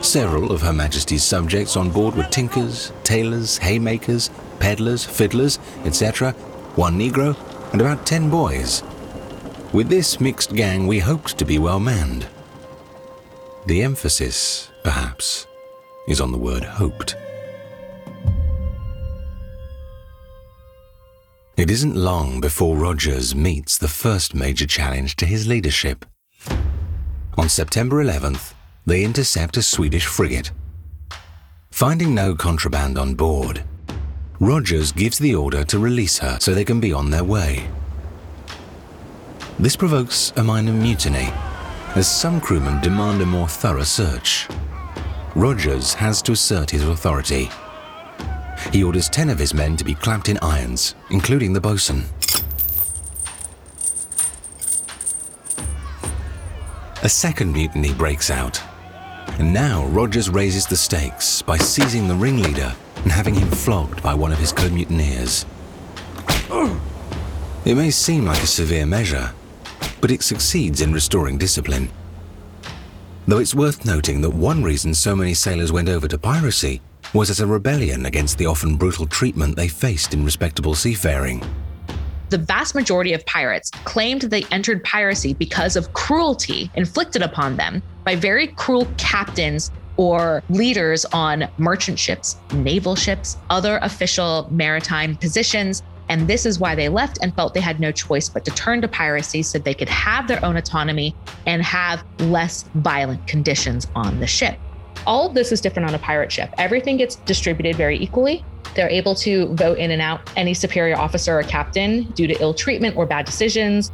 Several 0.00 0.50
of 0.50 0.62
Her 0.62 0.72
Majesty's 0.72 1.22
subjects 1.22 1.76
on 1.76 1.90
board 1.90 2.16
were 2.16 2.24
tinkers, 2.24 2.92
tailors, 3.04 3.58
haymakers, 3.58 4.30
peddlers, 4.58 5.04
fiddlers, 5.04 5.60
etc., 5.84 6.32
one 6.74 6.98
Negro, 6.98 7.36
and 7.72 7.80
about 7.80 8.04
ten 8.04 8.28
boys. 8.28 8.82
With 9.72 9.88
this 9.88 10.20
mixed 10.20 10.54
gang, 10.54 10.88
we 10.88 10.98
hoped 10.98 11.38
to 11.38 11.44
be 11.44 11.58
well 11.58 11.78
manned. 11.78 12.26
The 13.66 13.82
emphasis, 13.82 14.70
perhaps, 14.82 15.46
is 16.08 16.20
on 16.20 16.32
the 16.32 16.38
word 16.38 16.64
hoped. 16.64 17.14
It 21.60 21.70
isn't 21.70 21.94
long 21.94 22.40
before 22.40 22.74
Rogers 22.74 23.34
meets 23.34 23.76
the 23.76 23.86
first 23.86 24.34
major 24.34 24.66
challenge 24.66 25.14
to 25.16 25.26
his 25.26 25.46
leadership. 25.46 26.06
On 27.36 27.50
September 27.50 28.02
11th, 28.02 28.54
they 28.86 29.04
intercept 29.04 29.58
a 29.58 29.62
Swedish 29.62 30.06
frigate. 30.06 30.52
Finding 31.70 32.14
no 32.14 32.34
contraband 32.34 32.96
on 32.96 33.14
board, 33.14 33.62
Rogers 34.40 34.90
gives 34.90 35.18
the 35.18 35.34
order 35.34 35.62
to 35.64 35.78
release 35.78 36.16
her 36.16 36.38
so 36.40 36.54
they 36.54 36.64
can 36.64 36.80
be 36.80 36.94
on 36.94 37.10
their 37.10 37.24
way. 37.24 37.68
This 39.58 39.76
provokes 39.76 40.32
a 40.36 40.42
minor 40.42 40.72
mutiny, 40.72 41.28
as 41.94 42.10
some 42.10 42.40
crewmen 42.40 42.80
demand 42.80 43.20
a 43.20 43.26
more 43.26 43.48
thorough 43.48 43.82
search. 43.82 44.48
Rogers 45.34 45.92
has 45.92 46.22
to 46.22 46.32
assert 46.32 46.70
his 46.70 46.84
authority 46.84 47.50
he 48.72 48.84
orders 48.84 49.08
10 49.08 49.30
of 49.30 49.38
his 49.38 49.54
men 49.54 49.76
to 49.76 49.84
be 49.84 49.94
clamped 49.94 50.28
in 50.28 50.38
irons, 50.42 50.94
including 51.10 51.52
the 51.52 51.60
boatswain. 51.60 52.04
A 57.02 57.08
second 57.08 57.52
mutiny 57.52 57.94
breaks 57.94 58.30
out, 58.30 58.62
and 59.38 59.52
now 59.52 59.86
Rogers 59.86 60.28
raises 60.28 60.66
the 60.66 60.76
stakes 60.76 61.40
by 61.42 61.56
seizing 61.56 62.06
the 62.06 62.14
ringleader 62.14 62.74
and 62.96 63.10
having 63.10 63.34
him 63.34 63.48
flogged 63.48 64.02
by 64.02 64.12
one 64.12 64.32
of 64.32 64.38
his 64.38 64.52
co-mutineers. 64.52 65.46
It 67.64 67.74
may 67.74 67.90
seem 67.90 68.26
like 68.26 68.42
a 68.42 68.46
severe 68.46 68.86
measure, 68.86 69.32
but 70.00 70.10
it 70.10 70.22
succeeds 70.22 70.80
in 70.80 70.92
restoring 70.92 71.38
discipline. 71.38 71.90
Though 73.26 73.38
it's 73.38 73.54
worth 73.54 73.84
noting 73.84 74.20
that 74.22 74.30
one 74.30 74.62
reason 74.62 74.92
so 74.94 75.14
many 75.16 75.34
sailors 75.34 75.72
went 75.72 75.88
over 75.88 76.08
to 76.08 76.18
piracy 76.18 76.80
was 77.12 77.30
as 77.30 77.40
a 77.40 77.46
rebellion 77.46 78.06
against 78.06 78.38
the 78.38 78.46
often 78.46 78.76
brutal 78.76 79.06
treatment 79.06 79.56
they 79.56 79.68
faced 79.68 80.14
in 80.14 80.24
respectable 80.24 80.74
seafaring. 80.74 81.42
The 82.28 82.38
vast 82.38 82.76
majority 82.76 83.12
of 83.12 83.26
pirates 83.26 83.72
claimed 83.84 84.22
they 84.22 84.44
entered 84.52 84.84
piracy 84.84 85.34
because 85.34 85.74
of 85.74 85.92
cruelty 85.92 86.70
inflicted 86.74 87.22
upon 87.22 87.56
them 87.56 87.82
by 88.04 88.14
very 88.14 88.46
cruel 88.46 88.86
captains 88.98 89.72
or 89.96 90.42
leaders 90.48 91.04
on 91.06 91.48
merchant 91.58 91.98
ships, 91.98 92.36
naval 92.52 92.94
ships, 92.94 93.36
other 93.50 93.80
official 93.82 94.46
maritime 94.52 95.16
positions. 95.16 95.82
And 96.08 96.28
this 96.28 96.46
is 96.46 96.60
why 96.60 96.76
they 96.76 96.88
left 96.88 97.18
and 97.20 97.34
felt 97.34 97.54
they 97.54 97.60
had 97.60 97.80
no 97.80 97.90
choice 97.90 98.28
but 98.28 98.44
to 98.44 98.52
turn 98.52 98.80
to 98.82 98.88
piracy 98.88 99.42
so 99.42 99.58
they 99.58 99.74
could 99.74 99.88
have 99.88 100.28
their 100.28 100.42
own 100.44 100.56
autonomy 100.56 101.16
and 101.46 101.62
have 101.62 102.04
less 102.20 102.62
violent 102.76 103.26
conditions 103.26 103.88
on 103.96 104.20
the 104.20 104.26
ship. 104.28 104.56
All 105.06 105.26
of 105.26 105.34
this 105.34 105.52
is 105.52 105.60
different 105.60 105.88
on 105.88 105.94
a 105.94 105.98
pirate 105.98 106.30
ship. 106.30 106.52
Everything 106.58 106.96
gets 106.96 107.16
distributed 107.16 107.76
very 107.76 107.98
equally. 107.98 108.44
They're 108.74 108.90
able 108.90 109.14
to 109.16 109.46
vote 109.54 109.78
in 109.78 109.90
and 109.90 110.00
out 110.00 110.20
any 110.36 110.54
superior 110.54 110.96
officer 110.96 111.38
or 111.38 111.42
captain 111.42 112.04
due 112.12 112.26
to 112.26 112.40
ill 112.40 112.54
treatment 112.54 112.96
or 112.96 113.06
bad 113.06 113.26
decisions. 113.26 113.90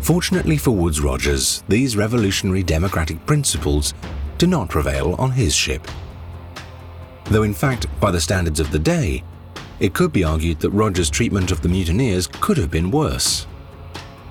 Fortunately 0.00 0.56
for 0.56 0.70
Woodes 0.70 1.00
Rogers, 1.00 1.62
these 1.68 1.96
revolutionary 1.96 2.62
democratic 2.62 3.24
principles 3.26 3.94
do 4.38 4.46
not 4.46 4.68
prevail 4.68 5.14
on 5.18 5.30
his 5.30 5.54
ship. 5.54 5.86
Though, 7.26 7.44
in 7.44 7.54
fact, 7.54 7.86
by 8.00 8.10
the 8.10 8.20
standards 8.20 8.60
of 8.60 8.70
the 8.70 8.78
day, 8.78 9.22
it 9.80 9.94
could 9.94 10.12
be 10.12 10.24
argued 10.24 10.60
that 10.60 10.70
Rogers' 10.70 11.10
treatment 11.10 11.50
of 11.50 11.60
the 11.62 11.68
mutineers 11.68 12.26
could 12.26 12.56
have 12.56 12.70
been 12.70 12.90
worse. 12.90 13.46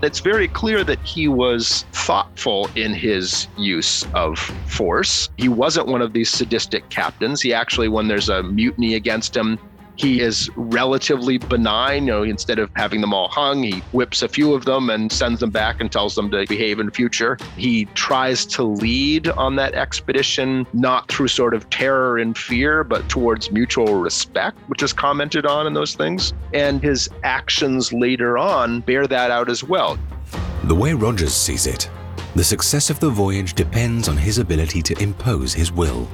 It's 0.04 0.20
very 0.22 0.48
clear 0.48 0.84
that 0.84 1.00
he 1.04 1.28
was 1.28 1.86
thoughtful 1.94 2.72
in 2.76 2.94
his 2.94 3.48
use 3.56 4.08
of 4.16 4.40
force. 4.66 5.30
He 5.38 5.48
wasn't 5.48 5.88
one 5.88 6.02
of 6.02 6.14
these 6.14 6.32
sadistic 6.32 6.90
captains. 6.90 7.42
He 7.42 7.54
actually, 7.54 7.88
when 7.88 8.08
there's 8.08 8.30
a 8.30 8.42
mutiny 8.42 8.96
against 8.96 9.36
him, 9.38 9.60
he 9.96 10.22
is 10.22 10.50
relatively 10.56 11.38
benign. 11.38 12.06
You 12.06 12.12
know, 12.12 12.24
instead 12.24 12.60
of 12.60 12.70
having 12.76 13.02
them 13.02 13.14
all 13.14 13.28
hung, 13.28 13.64
he 13.64 13.80
whips 13.92 14.22
a 14.22 14.28
few 14.28 14.54
of 14.54 14.66
them 14.66 14.90
and 14.90 15.12
sends 15.12 15.40
them 15.40 15.50
back 15.50 15.82
and 15.82 15.92
tells 15.92 16.16
them 16.16 16.32
to 16.32 16.46
behave 16.48 16.80
in 16.80 16.90
future. 16.92 17.38
He 17.58 17.86
tries 17.94 18.46
to 18.48 18.64
lead 18.64 19.28
on 19.30 19.56
that 19.58 19.76
expedition, 19.76 20.66
not 20.74 21.08
through 21.10 21.28
sort 21.28 21.54
of 21.54 21.70
terror 21.70 22.18
and 22.18 22.38
fear, 22.38 22.84
but 22.84 23.08
towards 23.10 23.52
mutual 23.52 23.96
respect, 23.96 24.58
which 24.68 24.84
is 24.84 24.94
commented 24.94 25.46
on 25.46 25.68
in 25.68 25.74
those 25.74 25.96
things. 25.96 26.34
And 26.54 26.82
his 26.82 27.10
actions 27.24 27.94
later 27.94 28.38
on 28.38 28.82
bear 28.82 29.08
that 29.08 29.32
out 29.32 29.50
as 29.50 29.64
well. 29.64 29.98
The 30.66 30.76
way 30.76 30.94
Rogers 30.94 31.34
sees 31.34 31.66
it, 31.66 31.90
the 32.36 32.44
success 32.44 32.90
of 32.90 33.00
the 33.00 33.10
voyage 33.10 33.54
depends 33.54 34.08
on 34.08 34.16
his 34.16 34.38
ability 34.38 34.82
to 34.84 35.02
impose 35.02 35.54
his 35.54 35.72
will. 35.72 36.08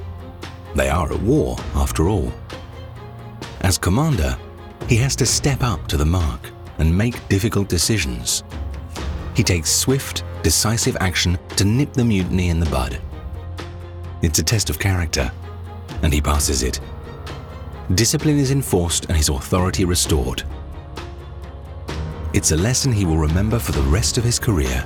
They 0.75 0.89
are 0.89 1.11
at 1.11 1.21
war, 1.21 1.57
after 1.75 2.07
all. 2.07 2.33
As 3.61 3.77
commander, 3.77 4.37
he 4.87 4.95
has 4.97 5.15
to 5.17 5.25
step 5.25 5.63
up 5.63 5.87
to 5.87 5.97
the 5.97 6.05
mark 6.05 6.51
and 6.77 6.95
make 6.95 7.27
difficult 7.27 7.67
decisions. 7.67 8.43
He 9.35 9.43
takes 9.43 9.71
swift, 9.71 10.23
decisive 10.43 10.97
action 10.99 11.37
to 11.55 11.65
nip 11.65 11.93
the 11.93 12.05
mutiny 12.05 12.49
in 12.49 12.59
the 12.59 12.69
bud. 12.69 12.99
It's 14.21 14.39
a 14.39 14.43
test 14.43 14.69
of 14.69 14.79
character, 14.79 15.31
and 16.01 16.13
he 16.13 16.21
passes 16.21 16.63
it. 16.63 16.79
Discipline 17.95 18.37
is 18.37 18.51
enforced 18.51 19.05
and 19.05 19.17
his 19.17 19.29
authority 19.29 19.85
restored. 19.85 20.43
It's 22.33 22.51
a 22.51 22.57
lesson 22.57 22.91
he 22.91 23.05
will 23.05 23.17
remember 23.17 23.59
for 23.59 23.71
the 23.71 23.81
rest 23.81 24.17
of 24.17 24.23
his 24.23 24.39
career. 24.39 24.85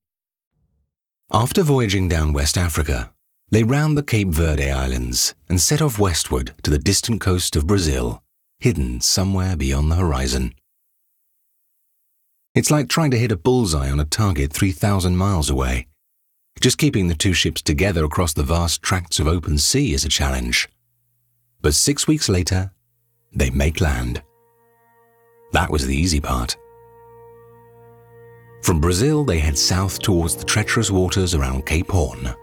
After 1.33 1.63
voyaging 1.63 2.09
down 2.09 2.33
West 2.33 2.57
Africa, 2.57 3.13
they 3.51 3.63
round 3.63 3.97
the 3.97 4.03
Cape 4.03 4.27
Verde 4.27 4.69
Islands 4.69 5.33
and 5.47 5.61
set 5.61 5.81
off 5.81 5.97
westward 5.97 6.53
to 6.63 6.69
the 6.69 6.77
distant 6.77 7.21
coast 7.21 7.55
of 7.55 7.65
Brazil, 7.65 8.21
hidden 8.59 8.99
somewhere 8.99 9.55
beyond 9.55 9.89
the 9.89 9.95
horizon. 9.95 10.53
It's 12.53 12.69
like 12.69 12.89
trying 12.89 13.11
to 13.11 13.17
hit 13.17 13.31
a 13.31 13.37
bullseye 13.37 13.89
on 13.89 14.01
a 14.01 14.05
target 14.05 14.51
3,000 14.51 15.15
miles 15.15 15.49
away. 15.49 15.87
Just 16.59 16.77
keeping 16.77 17.07
the 17.07 17.15
two 17.15 17.31
ships 17.31 17.61
together 17.61 18.03
across 18.03 18.33
the 18.33 18.43
vast 18.43 18.81
tracts 18.81 19.17
of 19.17 19.25
open 19.25 19.57
sea 19.57 19.93
is 19.93 20.03
a 20.03 20.09
challenge. 20.09 20.67
But 21.61 21.75
six 21.75 22.09
weeks 22.09 22.27
later, 22.27 22.71
they 23.31 23.51
make 23.51 23.79
land. 23.79 24.21
That 25.53 25.71
was 25.71 25.87
the 25.87 25.95
easy 25.95 26.19
part. 26.19 26.57
From 28.61 28.79
Brazil, 28.79 29.23
they 29.23 29.39
head 29.39 29.57
south 29.57 29.99
towards 29.99 30.35
the 30.35 30.45
treacherous 30.45 30.91
waters 30.91 31.33
around 31.33 31.65
Cape 31.65 31.89
Horn. 31.89 32.35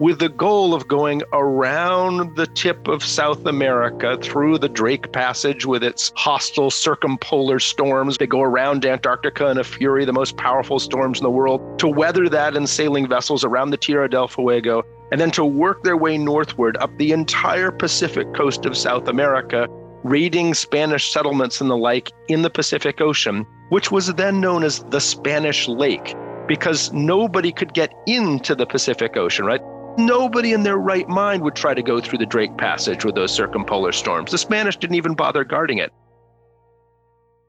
with 0.00 0.18
the 0.18 0.30
goal 0.30 0.72
of 0.74 0.88
going 0.88 1.22
around 1.34 2.34
the 2.34 2.46
tip 2.46 2.88
of 2.88 3.04
South 3.04 3.44
America 3.44 4.16
through 4.22 4.56
the 4.56 4.68
Drake 4.68 5.12
Passage 5.12 5.66
with 5.66 5.84
its 5.84 6.10
hostile 6.16 6.70
circumpolar 6.70 7.58
storms. 7.58 8.16
They 8.16 8.26
go 8.26 8.40
around 8.40 8.86
Antarctica 8.86 9.50
in 9.50 9.58
a 9.58 9.64
fury, 9.64 10.06
the 10.06 10.12
most 10.14 10.38
powerful 10.38 10.78
storms 10.78 11.18
in 11.18 11.24
the 11.24 11.30
world, 11.30 11.78
to 11.80 11.86
weather 11.86 12.30
that 12.30 12.56
in 12.56 12.66
sailing 12.66 13.06
vessels 13.06 13.44
around 13.44 13.70
the 13.70 13.76
Tierra 13.76 14.08
del 14.08 14.26
Fuego, 14.26 14.84
and 15.12 15.20
then 15.20 15.30
to 15.32 15.44
work 15.44 15.82
their 15.82 15.98
way 15.98 16.16
northward 16.16 16.78
up 16.78 16.96
the 16.96 17.12
entire 17.12 17.70
Pacific 17.70 18.32
coast 18.32 18.64
of 18.64 18.78
South 18.78 19.06
America, 19.06 19.68
raiding 20.04 20.54
Spanish 20.54 21.12
settlements 21.12 21.60
and 21.60 21.70
the 21.70 21.76
like 21.76 22.10
in 22.28 22.42
the 22.42 22.50
Pacific 22.50 23.00
Ocean, 23.00 23.46
which 23.68 23.90
was 23.90 24.12
then 24.14 24.40
known 24.40 24.64
as 24.64 24.82
the 24.90 25.00
Spanish 25.00 25.68
Lake. 25.68 26.14
Because 26.46 26.92
nobody 26.92 27.52
could 27.52 27.74
get 27.74 27.92
into 28.06 28.54
the 28.54 28.66
Pacific 28.66 29.16
Ocean, 29.16 29.44
right? 29.44 29.60
Nobody 29.98 30.52
in 30.52 30.62
their 30.62 30.78
right 30.78 31.08
mind 31.08 31.42
would 31.42 31.54
try 31.54 31.74
to 31.74 31.82
go 31.82 32.00
through 32.00 32.18
the 32.18 32.26
Drake 32.26 32.56
Passage 32.56 33.04
with 33.04 33.14
those 33.14 33.32
circumpolar 33.32 33.92
storms. 33.92 34.30
The 34.30 34.38
Spanish 34.38 34.76
didn't 34.76 34.96
even 34.96 35.14
bother 35.14 35.44
guarding 35.44 35.78
it. 35.78 35.92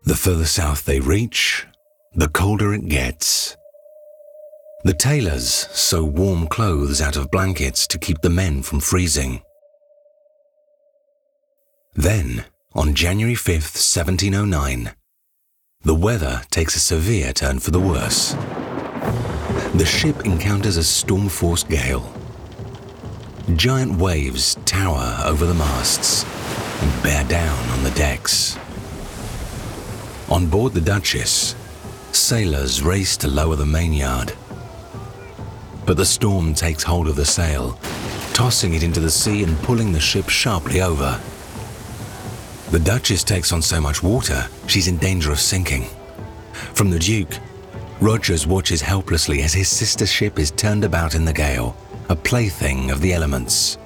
The 0.03 0.15
further 0.15 0.45
south 0.45 0.85
they 0.85 0.99
reach, 0.99 1.67
the 2.13 2.27
colder 2.27 2.73
it 2.73 2.87
gets. 2.87 3.55
The 4.83 4.93
tailors 4.93 5.47
sew 5.47 6.03
warm 6.03 6.47
clothes 6.47 7.01
out 7.01 7.15
of 7.15 7.29
blankets 7.29 7.85
to 7.87 7.99
keep 7.99 8.21
the 8.21 8.31
men 8.31 8.63
from 8.63 8.79
freezing. 8.79 9.43
Then, 11.95 12.45
on 12.73 12.93
January 12.93 13.35
5th, 13.35 13.75
1709, 13.75 14.93
the 15.83 15.93
weather 15.93 16.41
takes 16.49 16.75
a 16.77 16.79
severe 16.79 17.33
turn 17.33 17.59
for 17.59 17.71
the 17.71 17.81
worse. 17.81 18.31
The 19.73 19.85
ship 19.85 20.25
encounters 20.25 20.77
a 20.77 20.85
storm 20.85 21.27
force 21.27 21.63
gale. 21.63 22.13
Giant 23.57 23.97
waves 23.97 24.55
tower 24.63 25.19
over 25.25 25.45
the 25.45 25.53
masts 25.53 26.23
and 26.81 27.03
bear 27.03 27.25
down 27.25 27.69
on 27.71 27.83
the 27.83 27.91
decks. 27.91 28.57
On 30.29 30.47
board 30.47 30.73
the 30.73 30.79
Duchess, 30.79 31.55
sailors 32.13 32.81
race 32.81 33.17
to 33.17 33.27
lower 33.27 33.57
the 33.57 33.65
mainyard. 33.65 34.33
But 35.85 35.97
the 35.97 36.05
storm 36.05 36.53
takes 36.53 36.83
hold 36.83 37.09
of 37.09 37.17
the 37.17 37.25
sail, 37.25 37.77
tossing 38.33 38.75
it 38.75 38.83
into 38.83 39.01
the 39.01 39.11
sea 39.11 39.43
and 39.43 39.57
pulling 39.63 39.91
the 39.91 39.99
ship 39.99 40.29
sharply 40.29 40.81
over. 40.81 41.19
The 42.71 42.79
Duchess 42.79 43.25
takes 43.25 43.51
on 43.51 43.61
so 43.61 43.81
much 43.81 44.01
water, 44.01 44.47
she's 44.65 44.87
in 44.87 44.95
danger 44.95 45.33
of 45.33 45.41
sinking. 45.41 45.89
From 46.73 46.89
the 46.89 46.99
Duke, 46.99 47.37
Rogers 47.99 48.47
watches 48.47 48.81
helplessly 48.81 49.41
as 49.41 49.53
his 49.53 49.67
sister 49.67 50.05
ship 50.05 50.39
is 50.39 50.51
turned 50.51 50.85
about 50.85 51.13
in 51.13 51.25
the 51.25 51.33
gale, 51.33 51.75
a 52.07 52.15
plaything 52.15 52.89
of 52.89 53.01
the 53.01 53.11
elements. 53.11 53.77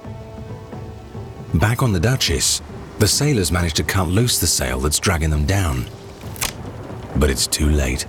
Back 1.55 1.81
on 1.81 1.93
the 1.93 1.99
Duchess, 1.99 2.61
the 2.99 3.07
sailors 3.07 3.51
manage 3.51 3.73
to 3.73 3.83
cut 3.83 4.07
loose 4.07 4.37
the 4.37 4.45
sail 4.45 4.79
that's 4.79 4.99
dragging 4.99 5.31
them 5.31 5.47
down. 5.47 5.87
But 7.15 7.31
it's 7.31 7.47
too 7.47 7.69
late. 7.69 8.05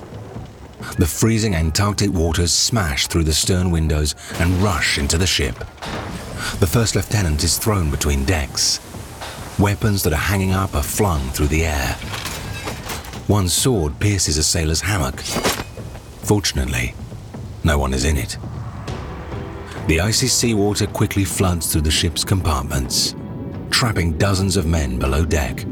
The 0.99 1.07
freezing 1.07 1.55
Antarctic 1.55 2.13
waters 2.13 2.53
smash 2.53 3.07
through 3.07 3.25
the 3.25 3.33
stern 3.33 3.71
windows 3.71 4.15
and 4.41 4.53
rush 4.63 4.99
into 4.99 5.17
the 5.17 5.27
ship. 5.27 5.59
The 6.61 6.69
first 6.71 6.95
lieutenant 6.97 7.43
is 7.45 7.57
thrown 7.57 7.91
between 7.91 8.27
decks. 8.27 8.79
Weapons 9.59 10.03
that 10.03 10.13
are 10.13 10.17
hanging 10.17 10.53
up 10.53 10.75
are 10.75 10.83
flung 10.83 11.31
through 11.31 11.47
the 11.47 11.65
air. 11.65 11.95
One 13.27 13.49
sword 13.49 13.99
pierces 13.99 14.37
a 14.37 14.43
sailor's 14.43 14.83
hammock. 14.83 15.21
Fortunately, 16.23 16.95
no 17.65 17.79
one 17.79 17.95
is 17.95 18.05
in 18.05 18.19
it. 18.19 18.37
The 19.87 20.01
icy 20.01 20.27
seawater 20.27 20.87
quickly 20.87 21.25
floods 21.25 21.73
through 21.73 21.81
the 21.83 21.91
ship's 21.91 22.23
compartments, 22.23 23.15
trapping 23.71 24.19
dozens 24.19 24.59
of 24.59 24.67
men 24.67 24.99
below 24.99 25.25
deck. 25.25 25.65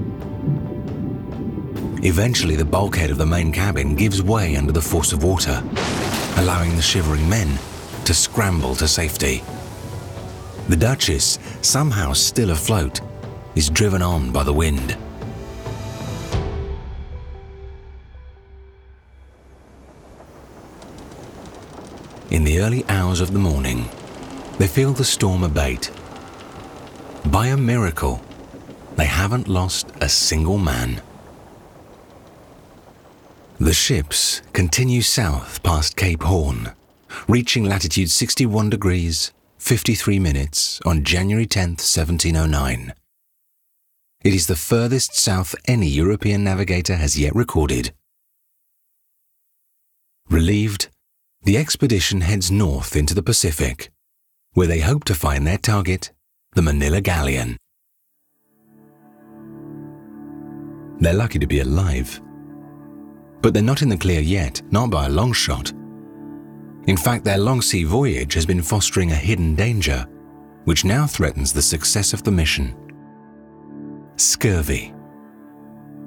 Eventually, 2.02 2.56
the 2.56 2.64
bulkhead 2.64 3.10
of 3.10 3.18
the 3.18 3.26
main 3.26 3.52
cabin 3.52 3.94
gives 3.96 4.22
way 4.22 4.56
under 4.56 4.72
the 4.72 4.80
force 4.80 5.12
of 5.12 5.24
water, 5.24 5.62
allowing 6.38 6.74
the 6.74 6.82
shivering 6.82 7.28
men 7.28 7.58
to 8.06 8.14
scramble 8.14 8.74
to 8.76 8.88
safety. 8.88 9.42
The 10.70 10.76
Duchess, 10.76 11.38
somehow 11.60 12.14
still 12.14 12.50
afloat, 12.50 13.02
is 13.54 13.70
driven 13.70 14.02
on 14.02 14.30
by 14.30 14.42
the 14.42 14.52
wind. 14.52 14.96
In 22.30 22.42
the 22.42 22.60
early 22.60 22.84
hours 22.88 23.20
of 23.20 23.32
the 23.32 23.38
morning, 23.38 23.88
they 24.58 24.66
feel 24.66 24.92
the 24.92 25.04
storm 25.04 25.44
abate. 25.44 25.90
By 27.26 27.48
a 27.48 27.56
miracle, 27.56 28.20
they 28.96 29.06
haven't 29.06 29.48
lost 29.48 29.86
a 30.00 30.08
single 30.08 30.58
man. 30.58 31.00
The 33.60 33.72
ships 33.72 34.42
continue 34.52 35.02
south 35.02 35.62
past 35.62 35.96
Cape 35.96 36.24
Horn, 36.24 36.72
reaching 37.28 37.64
latitude 37.64 38.10
61 38.10 38.70
degrees 38.70 39.32
53 39.58 40.18
minutes 40.18 40.80
on 40.84 41.04
January 41.04 41.46
10, 41.46 41.70
1709. 41.70 42.92
It 44.24 44.32
is 44.32 44.46
the 44.46 44.56
furthest 44.56 45.14
south 45.14 45.54
any 45.66 45.86
European 45.86 46.42
navigator 46.42 46.96
has 46.96 47.18
yet 47.18 47.34
recorded. 47.34 47.92
Relieved, 50.30 50.88
the 51.42 51.58
expedition 51.58 52.22
heads 52.22 52.50
north 52.50 52.96
into 52.96 53.14
the 53.14 53.22
Pacific, 53.22 53.90
where 54.54 54.66
they 54.66 54.80
hope 54.80 55.04
to 55.04 55.14
find 55.14 55.46
their 55.46 55.58
target, 55.58 56.10
the 56.54 56.62
Manila 56.62 57.02
Galleon. 57.02 57.58
They're 61.00 61.12
lucky 61.12 61.38
to 61.38 61.46
be 61.46 61.60
alive. 61.60 62.18
But 63.42 63.52
they're 63.52 63.62
not 63.62 63.82
in 63.82 63.90
the 63.90 63.98
clear 63.98 64.20
yet, 64.20 64.62
not 64.70 64.88
by 64.88 65.04
a 65.04 65.10
long 65.10 65.34
shot. 65.34 65.70
In 66.86 66.96
fact, 66.96 67.24
their 67.24 67.36
long 67.36 67.60
sea 67.60 67.84
voyage 67.84 68.32
has 68.32 68.46
been 68.46 68.62
fostering 68.62 69.12
a 69.12 69.16
hidden 69.16 69.54
danger, 69.54 70.06
which 70.64 70.86
now 70.86 71.06
threatens 71.06 71.52
the 71.52 71.60
success 71.60 72.14
of 72.14 72.22
the 72.22 72.30
mission. 72.30 72.74
Scurvy. 74.16 74.94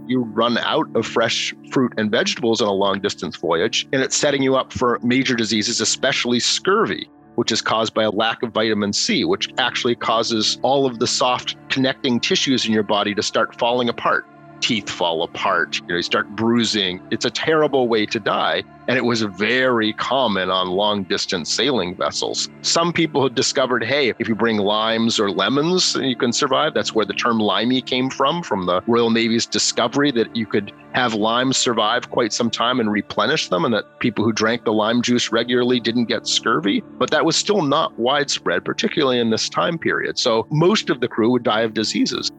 You 0.07 0.23
run 0.23 0.57
out 0.59 0.87
of 0.95 1.05
fresh 1.05 1.53
fruit 1.71 1.93
and 1.97 2.09
vegetables 2.09 2.61
on 2.61 2.69
a 2.69 2.73
long 2.73 3.01
distance 3.01 3.35
voyage, 3.35 3.87
and 3.91 4.01
it's 4.01 4.15
setting 4.15 4.41
you 4.41 4.55
up 4.55 4.71
for 4.71 4.99
major 5.03 5.35
diseases, 5.35 5.81
especially 5.81 6.39
scurvy, 6.39 7.09
which 7.35 7.51
is 7.51 7.61
caused 7.61 7.93
by 7.93 8.03
a 8.03 8.09
lack 8.11 8.43
of 8.43 8.53
vitamin 8.53 8.93
C, 8.93 9.25
which 9.25 9.53
actually 9.57 9.95
causes 9.95 10.57
all 10.61 10.85
of 10.85 10.99
the 10.99 11.07
soft 11.07 11.57
connecting 11.69 12.19
tissues 12.19 12.65
in 12.65 12.71
your 12.71 12.83
body 12.83 13.13
to 13.13 13.21
start 13.21 13.59
falling 13.59 13.89
apart 13.89 14.25
teeth 14.61 14.89
fall 14.89 15.23
apart, 15.23 15.79
you 15.81 15.87
know, 15.87 15.95
you 15.95 16.01
start 16.01 16.27
bruising. 16.35 17.01
It's 17.11 17.25
a 17.25 17.29
terrible 17.29 17.87
way 17.87 18.05
to 18.07 18.19
die. 18.19 18.63
And 18.87 18.97
it 18.97 19.03
was 19.03 19.21
very 19.21 19.91
common 19.93 20.49
on 20.49 20.69
long 20.69 21.03
distance 21.03 21.51
sailing 21.51 21.95
vessels. 21.95 22.49
Some 22.61 22.93
people 22.93 23.21
had 23.23 23.35
discovered 23.35 23.83
hey, 23.83 24.13
if 24.17 24.29
you 24.29 24.35
bring 24.35 24.57
limes 24.57 25.19
or 25.19 25.29
lemons, 25.29 25.95
you 25.95 26.15
can 26.15 26.31
survive. 26.31 26.73
That's 26.73 26.95
where 26.95 27.05
the 27.05 27.13
term 27.13 27.39
limey 27.39 27.81
came 27.81 28.09
from, 28.09 28.43
from 28.43 28.65
the 28.65 28.81
Royal 28.87 29.09
Navy's 29.09 29.45
discovery 29.45 30.11
that 30.11 30.33
you 30.35 30.45
could 30.45 30.71
have 30.93 31.13
limes 31.13 31.57
survive 31.57 32.09
quite 32.11 32.31
some 32.31 32.49
time 32.49 32.79
and 32.79 32.89
replenish 32.89 33.49
them, 33.49 33.65
and 33.65 33.73
that 33.73 33.99
people 33.99 34.23
who 34.23 34.31
drank 34.31 34.63
the 34.63 34.73
lime 34.73 35.01
juice 35.01 35.31
regularly 35.31 35.79
didn't 35.79 36.05
get 36.05 36.25
scurvy. 36.25 36.81
But 36.97 37.11
that 37.11 37.25
was 37.25 37.35
still 37.35 37.61
not 37.61 37.97
widespread, 37.99 38.63
particularly 38.63 39.19
in 39.19 39.29
this 39.29 39.49
time 39.49 39.77
period. 39.77 40.17
So 40.17 40.47
most 40.49 40.89
of 40.89 41.01
the 41.01 41.09
crew 41.09 41.29
would 41.31 41.43
die 41.43 41.61
of 41.61 41.73
diseases. 41.73 42.31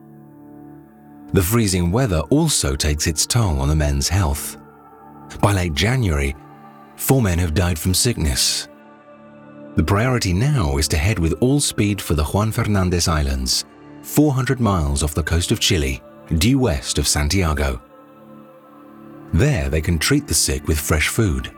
The 1.31 1.43
freezing 1.43 1.91
weather 1.91 2.21
also 2.31 2.75
takes 2.75 3.05
its 3.05 3.27
toll 3.27 3.59
on 3.59 3.69
the 3.69 3.75
men's 3.75 4.09
health. 4.09 4.57
By 5.41 5.53
late 5.53 5.75
January, 5.75 6.35
four 6.95 7.21
men 7.21 7.37
have 7.37 7.53
died 7.53 7.77
from 7.77 7.93
sickness. 7.93 8.67
The 9.75 9.83
priority 9.83 10.33
now 10.33 10.77
is 10.77 10.87
to 10.87 10.97
head 10.97 11.19
with 11.19 11.33
all 11.39 11.59
speed 11.59 12.01
for 12.01 12.15
the 12.15 12.23
Juan 12.23 12.51
Fernandez 12.51 13.07
Islands, 13.07 13.65
400 14.01 14.59
miles 14.59 15.03
off 15.03 15.13
the 15.13 15.23
coast 15.23 15.51
of 15.51 15.59
Chile, 15.59 16.01
due 16.39 16.57
west 16.57 16.97
of 16.97 17.07
Santiago. 17.07 17.79
There, 19.31 19.69
they 19.69 19.81
can 19.81 19.99
treat 19.99 20.27
the 20.27 20.33
sick 20.33 20.67
with 20.67 20.79
fresh 20.79 21.09
food. 21.09 21.51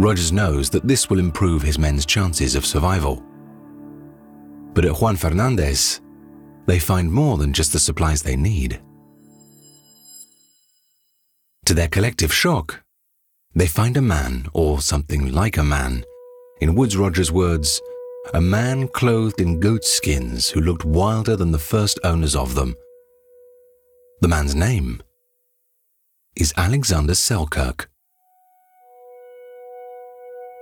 Rogers 0.00 0.32
knows 0.32 0.68
that 0.70 0.86
this 0.86 1.08
will 1.08 1.20
improve 1.20 1.62
his 1.62 1.78
men's 1.78 2.04
chances 2.04 2.56
of 2.56 2.66
survival. 2.66 3.22
But 4.74 4.84
at 4.84 5.00
Juan 5.00 5.16
Fernandez, 5.16 6.00
they 6.68 6.78
find 6.78 7.10
more 7.10 7.38
than 7.38 7.54
just 7.54 7.72
the 7.72 7.78
supplies 7.78 8.22
they 8.22 8.36
need. 8.36 8.78
To 11.64 11.72
their 11.72 11.88
collective 11.88 12.32
shock, 12.32 12.82
they 13.54 13.66
find 13.66 13.96
a 13.96 14.02
man, 14.02 14.46
or 14.52 14.82
something 14.82 15.32
like 15.32 15.56
a 15.56 15.64
man, 15.64 16.04
in 16.60 16.74
Woodes 16.74 16.96
Rogers' 16.96 17.32
words, 17.32 17.80
a 18.34 18.40
man 18.40 18.86
clothed 18.88 19.40
in 19.40 19.60
goat 19.60 19.82
skins 19.82 20.50
who 20.50 20.60
looked 20.60 20.84
wilder 20.84 21.36
than 21.36 21.52
the 21.52 21.58
first 21.58 21.98
owners 22.04 22.36
of 22.36 22.54
them. 22.54 22.74
The 24.20 24.28
man's 24.28 24.54
name 24.54 25.02
is 26.36 26.52
Alexander 26.58 27.14
Selkirk. 27.14 27.88